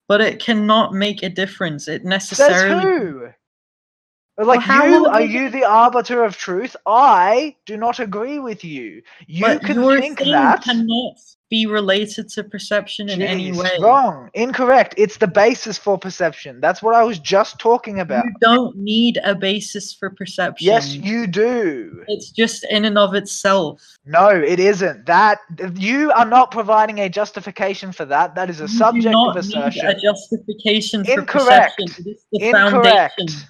[0.09, 1.87] But it cannot make a difference.
[1.87, 2.83] It necessarily.
[2.83, 3.29] Says who?
[4.37, 6.75] Like how you are you the arbiter of truth?
[6.87, 9.03] I do not agree with you.
[9.27, 10.63] You but can your think that.
[10.63, 11.17] cannot
[11.51, 13.69] be related to perception in any way.
[13.79, 14.31] Wrong.
[14.33, 14.95] Incorrect.
[14.97, 16.59] It's the basis for perception.
[16.59, 18.25] That's what I was just talking about.
[18.25, 20.65] You don't need a basis for perception.
[20.65, 22.03] Yes, you do.
[22.07, 23.83] It's just in and of itself.
[24.03, 25.05] No, it isn't.
[25.05, 25.37] That
[25.75, 28.33] you are not providing a justification for that.
[28.33, 29.85] That is a You do subjective not assertion.
[29.85, 31.77] A justification for Incorrect.
[31.77, 32.05] perception.
[32.07, 33.13] It is the Incorrect.
[33.19, 33.47] foundation.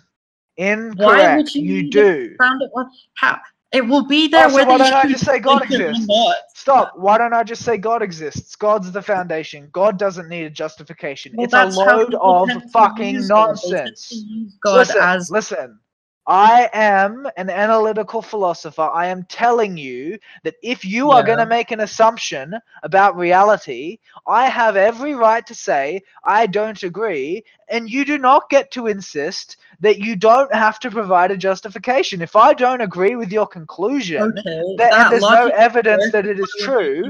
[0.58, 0.98] Incorrect.
[0.98, 2.32] Why would you, you do.
[2.32, 2.72] it found it?
[3.16, 3.40] How
[3.74, 5.90] it will be there Oh, so why don't I just say God think it or
[5.90, 6.10] exists?
[6.56, 6.94] Stop.
[6.96, 8.56] Why don't I just say God exists?
[8.56, 9.68] God's the foundation.
[9.72, 11.34] God doesn't need a justification.
[11.36, 13.58] Well, it's a load of fucking use God.
[13.64, 14.26] They tend to nonsense.
[14.64, 15.80] God listen, as listen.
[16.26, 18.90] I am an analytical philosopher.
[18.94, 24.00] I am telling you that if you are going to make an assumption about reality,
[24.26, 28.88] I have every right to say I don't agree, and you do not get to
[28.88, 32.22] insist that you don't have to provide a justification.
[32.22, 34.42] If I don't agree with your conclusion, okay.
[34.44, 37.04] that, that and there's no evidence that it is true,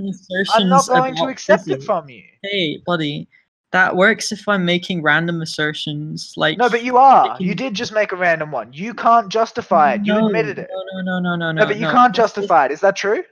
[0.53, 2.23] I'm not going to accept it from you.
[2.41, 3.27] Hey, buddy,
[3.73, 6.33] that works if I'm making random assertions.
[6.37, 7.29] Like No, but you are.
[7.31, 8.71] making- You did just make a random one.
[8.71, 10.05] You can't justify it.
[10.05, 10.69] you admitted it.
[10.71, 11.65] No, no, no, no, no, no.
[11.65, 11.91] But you no.
[11.91, 12.71] can't justify it.
[12.71, 13.23] Is that true?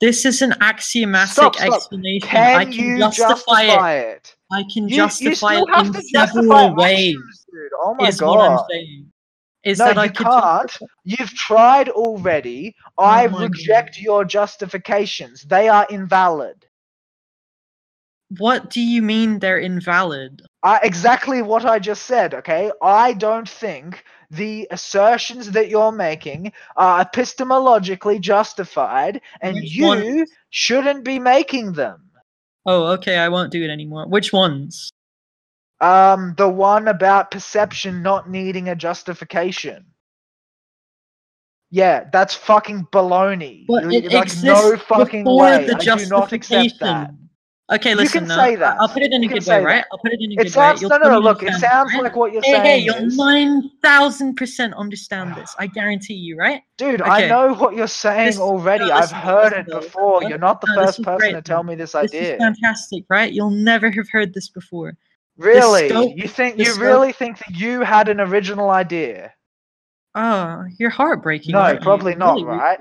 [0.00, 1.72] This is an axiomatic stop, stop.
[1.74, 2.28] explanation.
[2.28, 3.30] Can, I can you justify,
[3.66, 4.06] justify it.
[4.16, 4.36] it?
[4.52, 7.16] I can you, justify you still it have in to several justify ways.
[7.50, 7.70] dude.
[7.82, 8.66] Oh my is what I'm god.
[8.70, 9.12] saying.
[9.64, 10.68] Is No, that you could can't.
[10.68, 12.74] justify- You've tried already.
[12.98, 15.42] Oh I Oh my reject your justifications.
[15.44, 16.65] They are invalid.
[18.28, 20.42] What do you mean they're invalid?
[20.62, 22.72] Uh, exactly what I just said, okay?
[22.82, 31.04] I don't think the assertions that you're making are epistemologically justified, and Which you shouldn't
[31.04, 32.02] be making them.
[32.66, 34.08] Oh, okay, I won't do it anymore.
[34.08, 34.90] Which ones?
[35.80, 39.84] Um, the one about perception not needing a justification.
[41.70, 43.66] Yeah, that's fucking baloney.
[43.68, 45.66] But it like exists no fucking before way.
[45.66, 47.10] the I do not accept that.
[47.72, 48.20] Okay, You listen.
[48.20, 48.76] can no, say that.
[48.80, 49.84] I'll put it in a good way, right?
[49.90, 50.82] I'll put it in a It good sounds way.
[50.82, 51.18] You'll no, no, no.
[51.18, 52.02] Look, it sounds right?
[52.04, 55.52] like what you're Hey, hey, saying you'll nine thousand percent understand this.
[55.58, 56.62] I guarantee you, right?
[56.76, 57.00] dude.
[57.00, 57.10] okay.
[57.10, 58.86] I know what you're saying This- already.
[58.86, 59.80] no, I've heard it though.
[59.80, 60.22] before.
[60.22, 62.36] You're not the first person great, to tell me this This is idea.
[62.38, 63.32] fantastic, right?
[63.32, 64.96] You'll never have heard this before.
[65.36, 65.88] Really?
[65.88, 69.32] scope- you think you scope- really think that you had an original idea?
[70.14, 71.52] Oh, you're heartbreaking.
[71.52, 72.80] No, probably You're not, really right?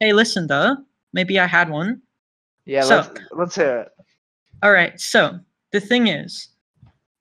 [0.00, 0.76] Hey, listen, though.
[1.12, 2.00] Maybe I had one.
[2.64, 3.88] Yeah, So- let's let's hear it.
[4.66, 5.00] All right.
[5.00, 5.38] So
[5.70, 6.48] the thing is,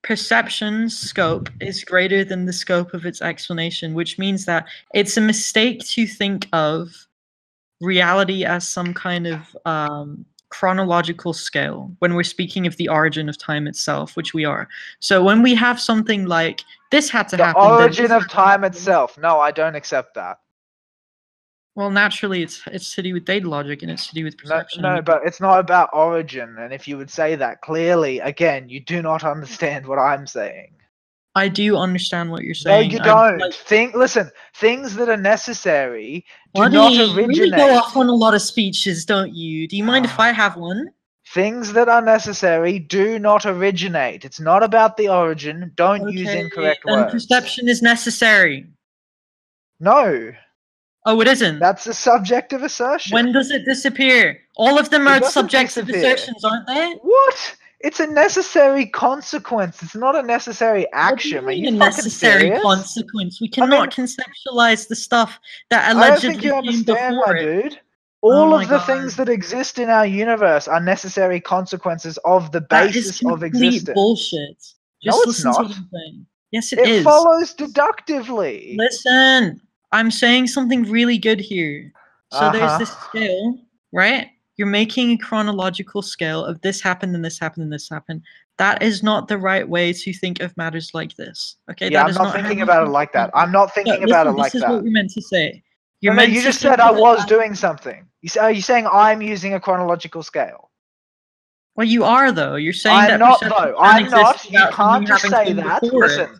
[0.01, 4.65] perception's scope is greater than the scope of its explanation, which means that
[4.95, 6.89] it's a mistake to think of
[7.81, 13.37] reality as some kind of um, chronological scale when we're speaking of the origin of
[13.37, 14.67] time itself, which we are.
[14.99, 17.61] So when we have something like this had to The happen.
[17.61, 19.19] then origin of time itself.
[19.19, 20.39] No, I don't accept that.
[21.75, 24.81] Well, naturally, it's it's to do with data logic and it's to do with perception.
[24.81, 26.55] no, no, but it's not about origin.
[26.57, 30.71] And if you would say that clearly, again, you do not understand what I'm saying.
[31.37, 32.87] I do understand what you're saying.
[32.87, 33.39] No, you don't.
[33.39, 33.93] like, Think.
[33.93, 34.31] Listen.
[34.53, 37.35] Things that are necessary do Buddy, not originate.
[37.35, 39.67] you really go off on a lot of speeches, don't you?
[39.67, 40.17] Do you mind if.
[40.17, 40.91] I have one?
[41.33, 44.23] Things that are necessary do not originate.
[44.23, 45.71] It's not about the origin.
[45.75, 47.11] Don't use incorrect then words.
[47.11, 48.67] perception is necessary.
[49.81, 50.31] No,
[51.07, 51.59] Oh, it isn't.
[51.59, 53.13] that's a subjective assertion.
[53.13, 54.39] When does it disappear?
[54.57, 56.13] All of them It are subjective disappear.
[56.15, 56.93] assertions, aren't they?
[57.01, 57.55] What?
[57.81, 59.83] It's a necessary consequence.
[59.83, 61.31] It's not a necessary What do action.
[61.31, 62.61] you mean a necessary serious?
[62.63, 63.39] consequence?
[63.39, 65.39] We I mean- cannot conceptualize the stuff
[65.69, 66.59] that allegedly I don't think you came
[66.95, 67.63] understand, my it.
[67.63, 67.79] dude.
[68.23, 72.51] Oh All my of the things that exist in our universe are necessary consequences of
[72.51, 73.93] the That is basis of existence.
[73.93, 74.57] bullshit.
[75.03, 75.75] No, it's listen to not.
[76.51, 77.01] Yes, It is.
[77.01, 78.75] It follows deductively.
[78.79, 81.91] Listen, I'm saying something really good here.
[82.31, 83.07] So there's this Uh-huh.
[83.09, 83.59] scale,
[83.91, 84.29] right?
[84.57, 88.21] You're making a chronological scale of this happened and this happened and this happened.
[88.57, 91.57] That is not the right way to think of matters like this.
[91.69, 93.29] Okay, yeah, that I'm is not thinking about it like that.
[93.33, 95.61] I'm not No, thinking about it listen, like this is what you're meant to say.
[96.01, 98.05] No, You're no, you just said I was as- doing something.
[98.21, 100.71] You say, are you saying I'm using a chronological scale?
[101.75, 102.55] Well, you are though.
[102.55, 103.75] You're saying I'm that not though.
[103.77, 104.45] I'm not.
[104.49, 105.83] You can't just say that.
[105.83, 105.93] it.
[105.93, 106.39] Listen,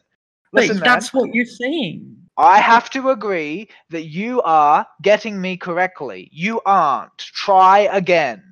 [0.53, 0.83] listen, man.
[0.83, 2.14] that's what you're saying.
[2.37, 6.29] I have to agree that you are getting me correctly.
[6.33, 7.17] You aren't.
[7.17, 8.43] Try again.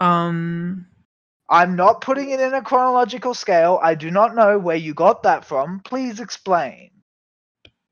[0.00, 0.86] Um,
[1.48, 3.78] I'm not putting it in a chronological scale.
[3.82, 5.80] I do not know where you got that from.
[5.80, 6.90] Please explain.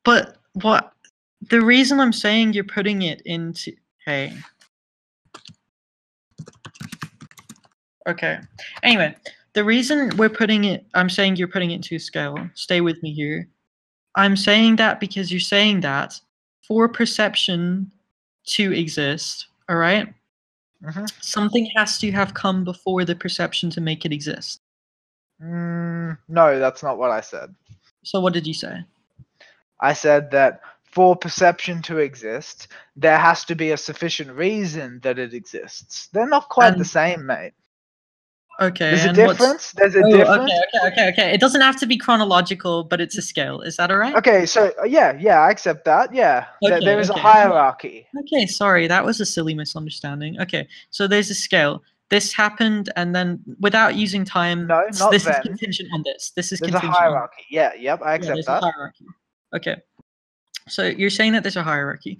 [0.05, 0.93] but what?
[1.51, 3.73] The reason I'm saying you're putting it into
[4.05, 4.33] hey.
[8.09, 8.39] Okay.
[8.83, 9.15] Anyway,
[9.53, 12.37] the reason we're putting it, I'm saying you're putting it into a scale.
[12.55, 13.49] Stay with me here.
[14.15, 16.21] I'm saying that because you're saying that
[16.63, 17.91] for perception
[18.47, 20.13] to exist, all right,
[20.83, 21.11] Mhm.
[21.23, 24.61] something has to have come before the perception to make it exist.
[25.43, 27.55] Mm, no, that's not what I said.
[28.03, 28.85] So what did you say?
[29.81, 35.19] I said that for perception to exist, there has to be a sufficient reason that
[35.19, 36.09] it exists.
[36.09, 37.53] They're not quite the same, mate.
[38.61, 38.91] Okay.
[38.91, 39.73] There's a difference.
[39.73, 40.43] There's a Oh, difference.
[40.51, 41.33] okay, okay, okay, okay.
[41.35, 43.61] It doesn't have to be chronological, but it's a scale.
[43.61, 44.17] Is that all right?
[44.17, 46.13] Okay, so uh, yeah, yeah, I accept that.
[46.13, 47.21] Yeah, There- Okay, there is okay.
[47.21, 48.07] a hierarchy.
[48.21, 50.41] Okay, sorry, that was a silly misunderstanding.
[50.41, 51.83] Okay, so there's a scale.
[52.11, 55.35] This happened, and then without using time, No, not this then.
[55.35, 56.31] is contingent on this.
[56.35, 57.45] This is There's a contingent on hierarchy.
[57.51, 58.63] Yeah, yep, I Yeah, accept there's that.
[58.63, 59.05] a hierarchy.
[59.55, 59.77] Okay.
[60.69, 62.19] So you're saying that there's a hierarchy.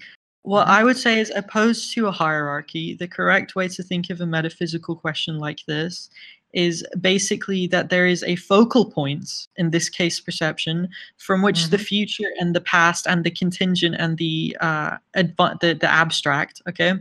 [0.49, 0.71] What Mhm.
[0.79, 4.27] I would say is opposed to a hierarchy, the correct way to think of a
[4.27, 6.09] metaphysical question like this
[6.55, 10.89] is basically that there is a focal point, in this case perception,
[11.19, 11.85] from which the Mhm.
[11.93, 16.95] future and the past and the contingent and the uh adva- the, the abstract, okay,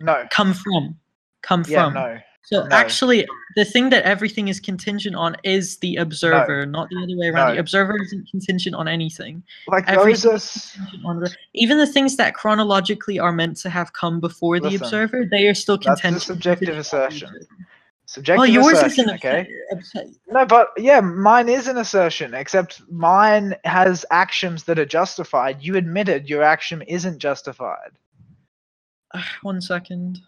[0.00, 0.26] No.
[0.30, 0.98] come from.
[1.42, 1.94] Come Yeah, from.
[1.94, 2.18] no.
[2.46, 2.68] So No.
[2.76, 3.26] actually,
[3.56, 7.54] the thing that everything is contingent on is the observer, not the other way around.
[7.54, 9.42] The observer isn't contingent on anything.
[9.66, 10.34] Like those Everything are.
[10.34, 10.76] is
[11.06, 15.24] on the- even the things that chronologically are meant to have come before the observer,
[15.24, 16.14] they are still contingent.
[16.16, 17.46] that's a subjective contingent on the assertion.
[18.06, 19.48] Subjective Well, yours assertion, is an okay?
[19.72, 20.12] okay.
[20.30, 25.62] No, but yeah, mine is an assertion, except mine has axioms that are justified.
[25.62, 27.92] You admitted your axiom isn't justified.
[29.40, 30.20] One second.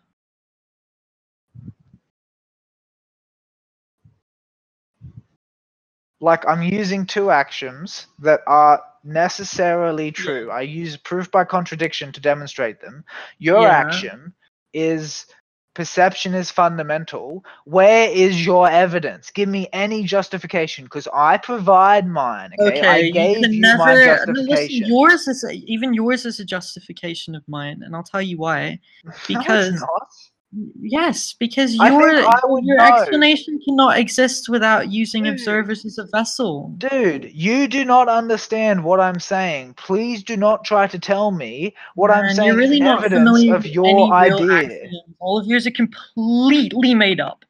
[6.21, 10.51] Like I'm using two axioms that are necessarily true.
[10.51, 13.05] I use proof by contradiction to demonstrate them.
[13.39, 13.69] Your Yeah.
[13.87, 14.33] axiom
[14.73, 15.27] is
[15.75, 17.45] perception is fundamental.
[17.67, 19.31] Where is your evidence?
[19.31, 22.53] Give me any justification because I provide mine.
[22.59, 23.79] Okay, Okay, I you gave can you never.
[23.85, 24.87] my no, listen, justification.
[24.87, 28.81] yours is a, even yours is a justification of mine, and I'll tell you why.
[29.05, 30.09] No, because- not.
[30.53, 32.21] Yes, because your
[32.63, 32.85] your know.
[32.85, 35.35] explanation cannot exist without using Dude.
[35.35, 36.73] observers as a vessel.
[36.79, 39.75] Dude, you do not understand what I'm saying.
[39.75, 43.29] Please do not try to tell me what I'm saying you're really is not evidence
[43.29, 44.89] familiar of your idea.
[45.19, 47.45] All of yours are completely made up.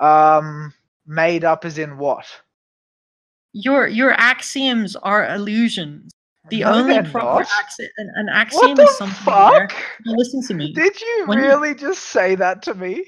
[0.00, 0.72] Um,
[1.06, 2.26] made up as in what?
[3.52, 6.13] Your your axioms are illusions.
[6.50, 7.46] The only proper not.
[7.48, 9.74] axi- an, an What axiom the is something fuck?
[10.04, 10.72] Listen to me.
[10.72, 13.04] Did you When you- really just say that to me?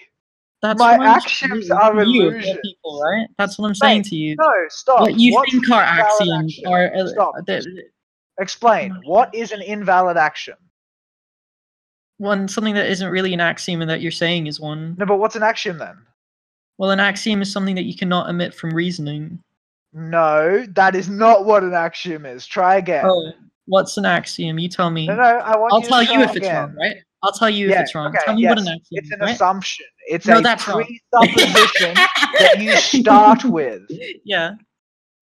[0.62, 2.58] That's my what I'm axioms saying are you, illusions.
[2.64, 3.26] people, right?
[3.38, 4.36] That's what I'm saying to you.
[4.36, 5.00] No, stop.
[5.00, 6.66] what you What's think are axioms action?
[6.66, 7.34] are uh, Stop.
[7.46, 7.84] the-
[8.40, 8.98] Explain.
[9.04, 10.56] What is an invalid axiom?
[12.18, 14.94] one something that isn't really an axiom and that you're saying is one.
[14.98, 15.96] No, but what's an axiom then?
[16.78, 19.42] Well, an axiom is something that you cannot omit from reasoning.
[19.96, 22.46] No, that is not what an axiom is.
[22.46, 23.06] Try again.
[23.06, 23.32] Oh,
[23.64, 24.58] what's an axiom?
[24.58, 25.06] You tell me.
[25.06, 26.96] No, no, I want I'll you tell you if it's wrong, right?
[27.22, 28.08] I'll tell you Yeah, if it's wrong.
[28.08, 28.50] okay, tell me yes.
[28.50, 29.30] what an axiom It's an right?
[29.30, 29.86] assumption.
[30.06, 31.94] It's No, a that's presupposition
[32.38, 33.84] that you start with.
[34.26, 34.56] Yeah.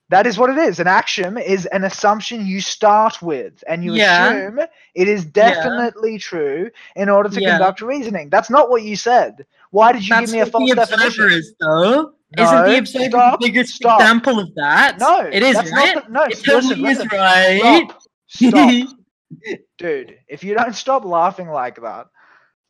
[0.08, 0.80] That is what it is.
[0.80, 4.32] An axiom is an assumption you start with, and you Yeah.
[4.32, 4.58] assume
[4.96, 7.50] it is definitely true in order to Yeah.
[7.50, 8.28] conduct reasoning.
[8.28, 9.46] That's not what you said.
[9.70, 11.30] Why did you That's give me a false definition?
[11.30, 12.13] is, though.
[12.38, 14.00] Isn't the observer stop, the biggest stop.
[14.00, 14.98] example of that?
[14.98, 15.94] No, it is right.
[15.94, 17.86] Not the, no, it totally listen, is right.
[17.88, 18.02] Stop.
[18.28, 18.96] Stop.
[19.78, 22.06] Dude, if you don't stop laughing like that,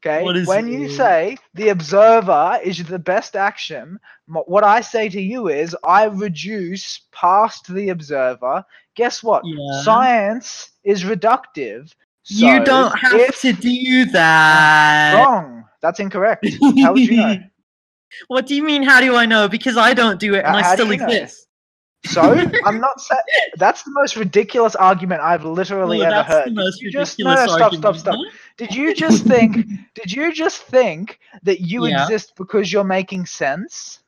[0.05, 0.25] okay?
[0.45, 5.77] When you say the observer is the best axiom, what I say to you is
[5.85, 8.65] I reduce past the observer.
[8.95, 9.43] Guess what?
[9.45, 9.83] Yeah.
[9.83, 11.95] Science is reductive.
[12.27, 15.25] you don't have to do that.
[15.25, 15.65] Wrong.
[15.83, 16.47] That's incorrect.
[16.81, 17.39] How would you know?
[18.29, 18.83] what do you mean?
[18.83, 19.49] How do I know?
[19.49, 21.49] Because I don't do it, and Uh, I still exist.
[22.07, 22.21] So
[22.67, 23.21] I'm not saying
[23.57, 26.45] that's the most ridiculous argument I've literally Well, ever that's heard.
[26.45, 28.19] the Did most you just- no, no, stop, stop, stop.
[28.59, 29.57] Did you just think?
[29.95, 32.03] did you just think that you Yeah.
[32.03, 34.01] exist because you're making sense?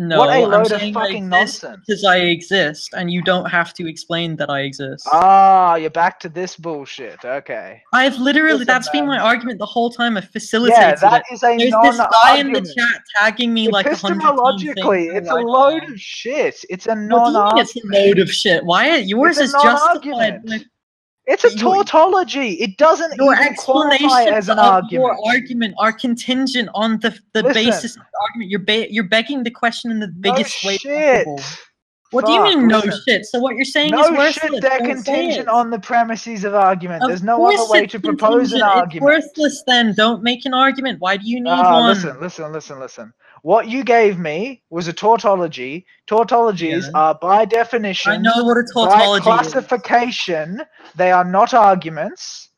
[0.00, 1.84] No, what a I'm load of I fucking nonsense.
[1.84, 5.08] Because I exist, and you don't have to explain that I exist.
[5.12, 7.24] Ah, you're back to this bullshit.
[7.24, 7.82] Okay.
[7.92, 10.16] I've literally, listen, that's been my argument the whole time.
[10.16, 11.34] I've facilitated Yeah, that it.
[11.34, 14.62] is a There's this guy in the chat tagging me like a hundred times.
[14.62, 16.64] saying Epistemologically, it's a I load of shit.
[16.70, 17.58] It's a What do you non-argument.
[17.58, 18.64] mean it's a load of shit?
[18.64, 18.96] Why?
[18.98, 20.42] Yours is justified.
[21.28, 22.52] It's a tautology.
[22.54, 24.92] It doesn't Your even qualify as an argument.
[24.92, 27.62] your argument are contingent on the the Listen.
[27.64, 28.50] basis of the argument.
[28.50, 31.26] You're ba- you're begging the question in the biggest no way shit.
[31.26, 31.42] possible.
[32.10, 33.02] What do you mean no listen.
[33.06, 33.26] shit?
[33.26, 34.32] So what you're saying No is worthless.
[34.32, 37.02] shit, they're contingent on the premises of argument.
[37.04, 39.18] Of There's no other way to propose an argument.
[39.18, 39.94] It's worthless then.
[39.94, 41.00] Don't make an argument.
[41.00, 41.86] Why do you need Ah, one?
[41.88, 43.12] listen, listen, listen, listen.
[43.42, 45.86] What you gave me was a tautology.
[46.06, 46.90] Tautologies Yeah.
[46.94, 49.24] are by definition, I know what a by tautology is.
[49.24, 50.62] classification,
[50.96, 52.50] they are not arguments.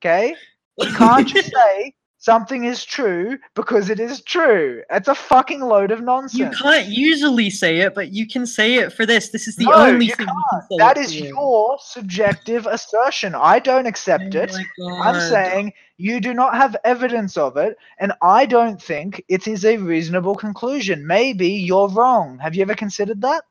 [0.00, 0.34] Okay?
[0.78, 1.94] You can't just say
[2.24, 4.82] something is true because it is true.
[4.90, 6.38] It's a fucking load of nonsense.
[6.38, 9.28] You can't usually say it, but you can say it for this.
[9.28, 10.38] This is the No, only you thing can't.
[10.38, 10.76] you can say.
[10.78, 13.34] That is your subjective assertion.
[13.34, 14.56] I don't accept Oh it.
[15.02, 19.66] I'm saying you do not have evidence of it, and I don't think it is
[19.66, 21.06] a reasonable conclusion.
[21.06, 22.38] Maybe you're wrong.
[22.38, 23.44] Have you ever considered that?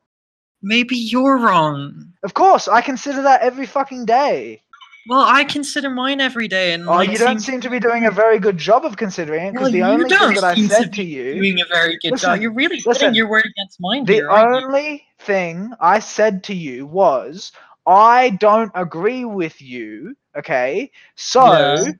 [0.64, 2.12] maybe you're wrong.
[2.24, 4.62] Of course, I consider that every fucking day.
[5.06, 8.10] Well, I consider mine every day, and Oh, you don't seem to be doing a
[8.10, 11.04] very good job of considering it because Well, the only thing that I said to
[11.04, 12.40] you, doing a very good Listen, job.
[12.40, 12.92] You're really listen.
[12.92, 14.30] putting your word against mine the here.
[14.30, 17.52] only thing I said to you was,
[17.86, 20.16] I don't agree with you.
[20.36, 21.52] Okay, so.
[21.52, 21.92] Yeah.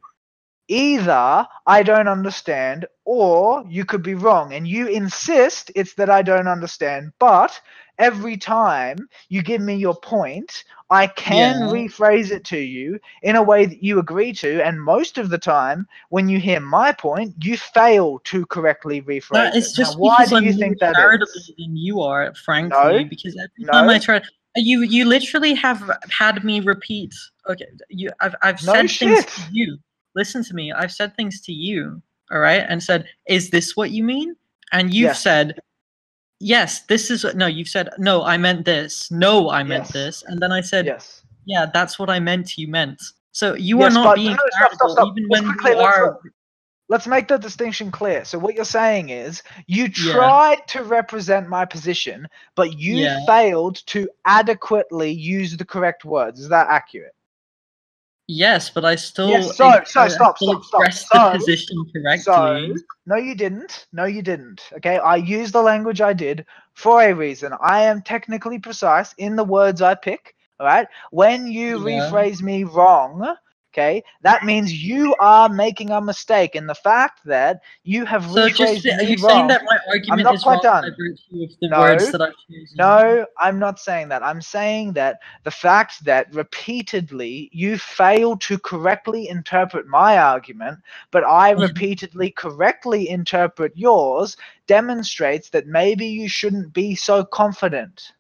[0.68, 4.54] either I don't understand or you could be wrong.
[4.54, 7.12] And you insist it's that I don't understand.
[7.18, 7.60] But
[7.98, 11.66] every time you give me your point, I can Yeah.
[11.68, 14.62] rephrase it to you in a way that you agree to.
[14.64, 19.30] And most of the time, when you hear my point, you fail to correctly rephrase
[19.32, 19.78] That is it.
[19.78, 23.04] Now, just why do I'm you think that charitable than you are, frankly.
[23.04, 23.04] No.
[23.04, 23.92] Because every time No.
[23.92, 24.20] I try,
[24.56, 27.14] you you literally have had me repeat.
[27.48, 29.78] Okay, you I've I've No said things to you.
[30.14, 30.72] Listen to me.
[30.72, 32.00] I've said things to you.
[32.30, 34.36] All right, and said, "Is this what you mean?"
[34.72, 35.60] And you've said,
[36.40, 39.92] "Yes, this is." No, you've said, "No, I meant this." No, I meant Yes.
[39.92, 40.24] this.
[40.26, 41.22] And then I said, Yes.
[41.44, 42.56] "Yeah, that's what I meant.
[42.58, 43.00] You meant."
[43.32, 45.08] So you Yes, are not being no, stop, stop, stop.
[45.08, 46.18] even Let's when you let's are.
[46.90, 48.26] Let's make the distinction clear.
[48.26, 50.12] So what you're saying is you Yeah.
[50.12, 53.24] tried to represent my position, but you Yeah.
[53.26, 56.40] failed to adequately use the correct words.
[56.40, 57.14] Is that accurate?
[58.26, 59.28] Yes, but I still.
[59.28, 60.92] Yes, so- so I stop, stop, stop.
[60.92, 62.22] So- the position correctly.
[62.22, 62.74] So
[63.06, 63.86] no, you didn't.
[63.92, 64.62] No, you didn't.
[64.76, 67.52] Okay, I used the language I did for a reason.
[67.60, 70.34] I am technically precise in the words I pick.
[70.58, 70.86] All right.
[71.10, 72.08] When you Yeah.
[72.10, 73.36] rephrase me wrong,
[73.74, 76.54] okay, that means you are making a mistake.
[76.56, 79.48] in the fact that you have So rephrased just are you wrong.
[79.48, 80.84] saying that my argument not is quite done.
[80.96, 82.78] virtue of the No, words that I've chosen?
[82.78, 84.22] No, I'm not saying that.
[84.22, 90.80] I'm saying that the fact that repeatedly you fail to correctly interpret my argument,
[91.10, 91.60] but I Mhm.
[91.60, 94.36] repeatedly correctly interpret yours,
[94.66, 98.12] demonstrates that maybe you shouldn't be so confident.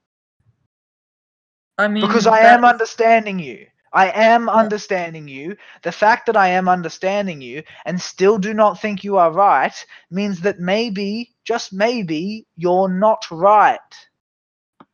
[1.78, 3.66] I mean Because I am understanding you.
[3.94, 5.56] I am understanding you.
[5.82, 9.86] The fact that I am understanding you and still do not think you are right
[10.10, 13.78] means that maybe, just maybe, you're not right.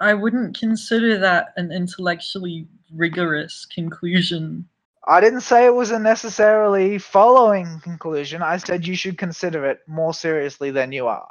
[0.01, 4.69] I wouldn't consider that an intellectually rigorous conclusion.
[5.07, 8.43] I didn't say it was a necessarily following conclusion.
[8.43, 11.29] I said you should consider it more seriously than you are.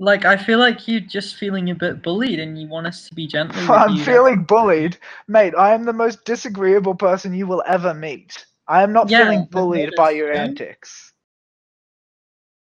[0.00, 3.14] Like I feel like you're just feeling a bit bullied, and you want us to
[3.14, 4.04] be gentle I'm you.
[4.04, 4.96] feeling bullied.
[5.26, 8.46] Mate, I am the most disagreeable person you will ever meet.
[8.68, 10.44] I am not Yeah, feeling bullied by your yeah.
[10.44, 11.12] antics.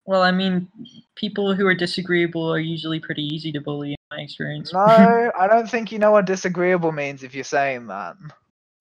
[0.06, 0.68] Well, I mean,
[1.16, 4.72] people who are disagreeable are usually pretty easy to bully, in my experience.
[4.72, 8.16] No, I don't think you know what disagreeable means if you're saying that.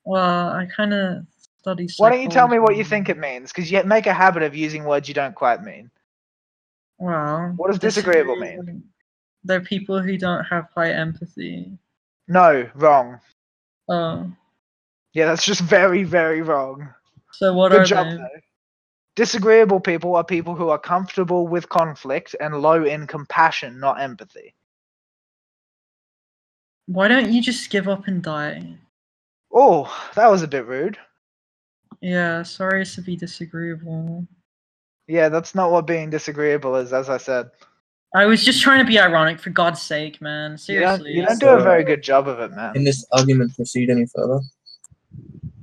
[0.04, 1.24] well, I kind of
[1.60, 1.88] study.
[1.96, 3.52] Why don't you tell me what you think it means?
[3.52, 5.90] Because you make a habit of using words you don't quite mean.
[7.04, 8.82] Well, What does disagreeable mean?
[9.44, 11.76] They're people who don't have high empathy.
[12.28, 13.20] No, wrong.
[13.90, 14.32] Oh,
[15.12, 16.88] Yeah, that's just very, very wrong.
[17.32, 18.16] so what Good are job, they?
[18.16, 18.28] though.
[19.16, 24.54] Disagreeable people are people who are comfortable with conflict and low in compassion, not empathy.
[26.86, 28.78] Why don't you just give up and die?
[29.52, 30.96] Oh, that was a bit rude.
[32.00, 34.26] Yeah, sorry to be disagreeable.
[35.06, 37.50] Yeah, that's not what being disagreeable is, as I said.
[38.14, 40.52] I was just trying to be ironic, for God's sake, man.
[40.68, 41.10] You don't, Seriously.
[41.12, 42.72] you don't it's- do a very good job of it, man.
[42.74, 44.40] Can this argument proceed any further?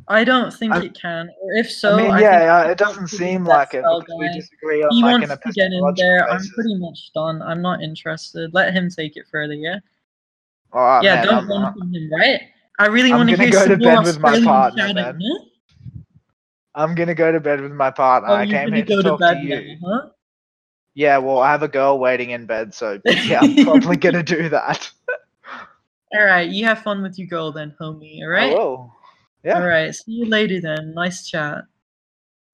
[0.07, 1.29] I don't think I'm- it can.
[1.41, 3.85] Or if so, I mean, think yeah, uh, it doesn't seem like it
[4.19, 6.29] we disagree on He like wants an to get in epistemological there.
[6.29, 7.41] I'm pretty much done.
[7.41, 8.53] I'm not interested.
[8.53, 9.79] Let him take it further, yeah?
[10.73, 12.41] Alright, yeah, man, don't I'm, run from him, right?
[12.79, 15.21] I really want to hear go some to more bed with my partner, chatting, man.
[15.21, 15.45] huh?
[16.73, 18.29] I'm gonna go to bed with my partner.
[18.29, 19.77] Oh, I came here to to talk bed to you.
[19.81, 20.09] now, huh?
[20.93, 24.49] Yeah, well, I have a girl waiting in bed, so yeah, I'm probably gonna do
[24.49, 24.89] that.
[26.13, 28.21] All right, you have fun with your girl then, homie.
[28.21, 28.53] All right.
[28.53, 28.93] will.
[29.43, 29.55] Yeah.
[29.59, 29.93] All right.
[29.93, 30.93] See you later then.
[30.93, 31.63] Nice chat.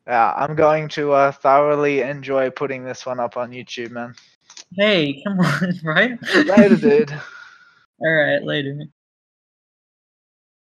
[0.06, 4.15] Yeah, I'm going to uh, thoroughly enjoy putting this one up on YouTube, man.
[4.77, 6.18] Hey, come on, right?
[6.34, 7.11] Later, dude.
[7.99, 8.77] All right, later.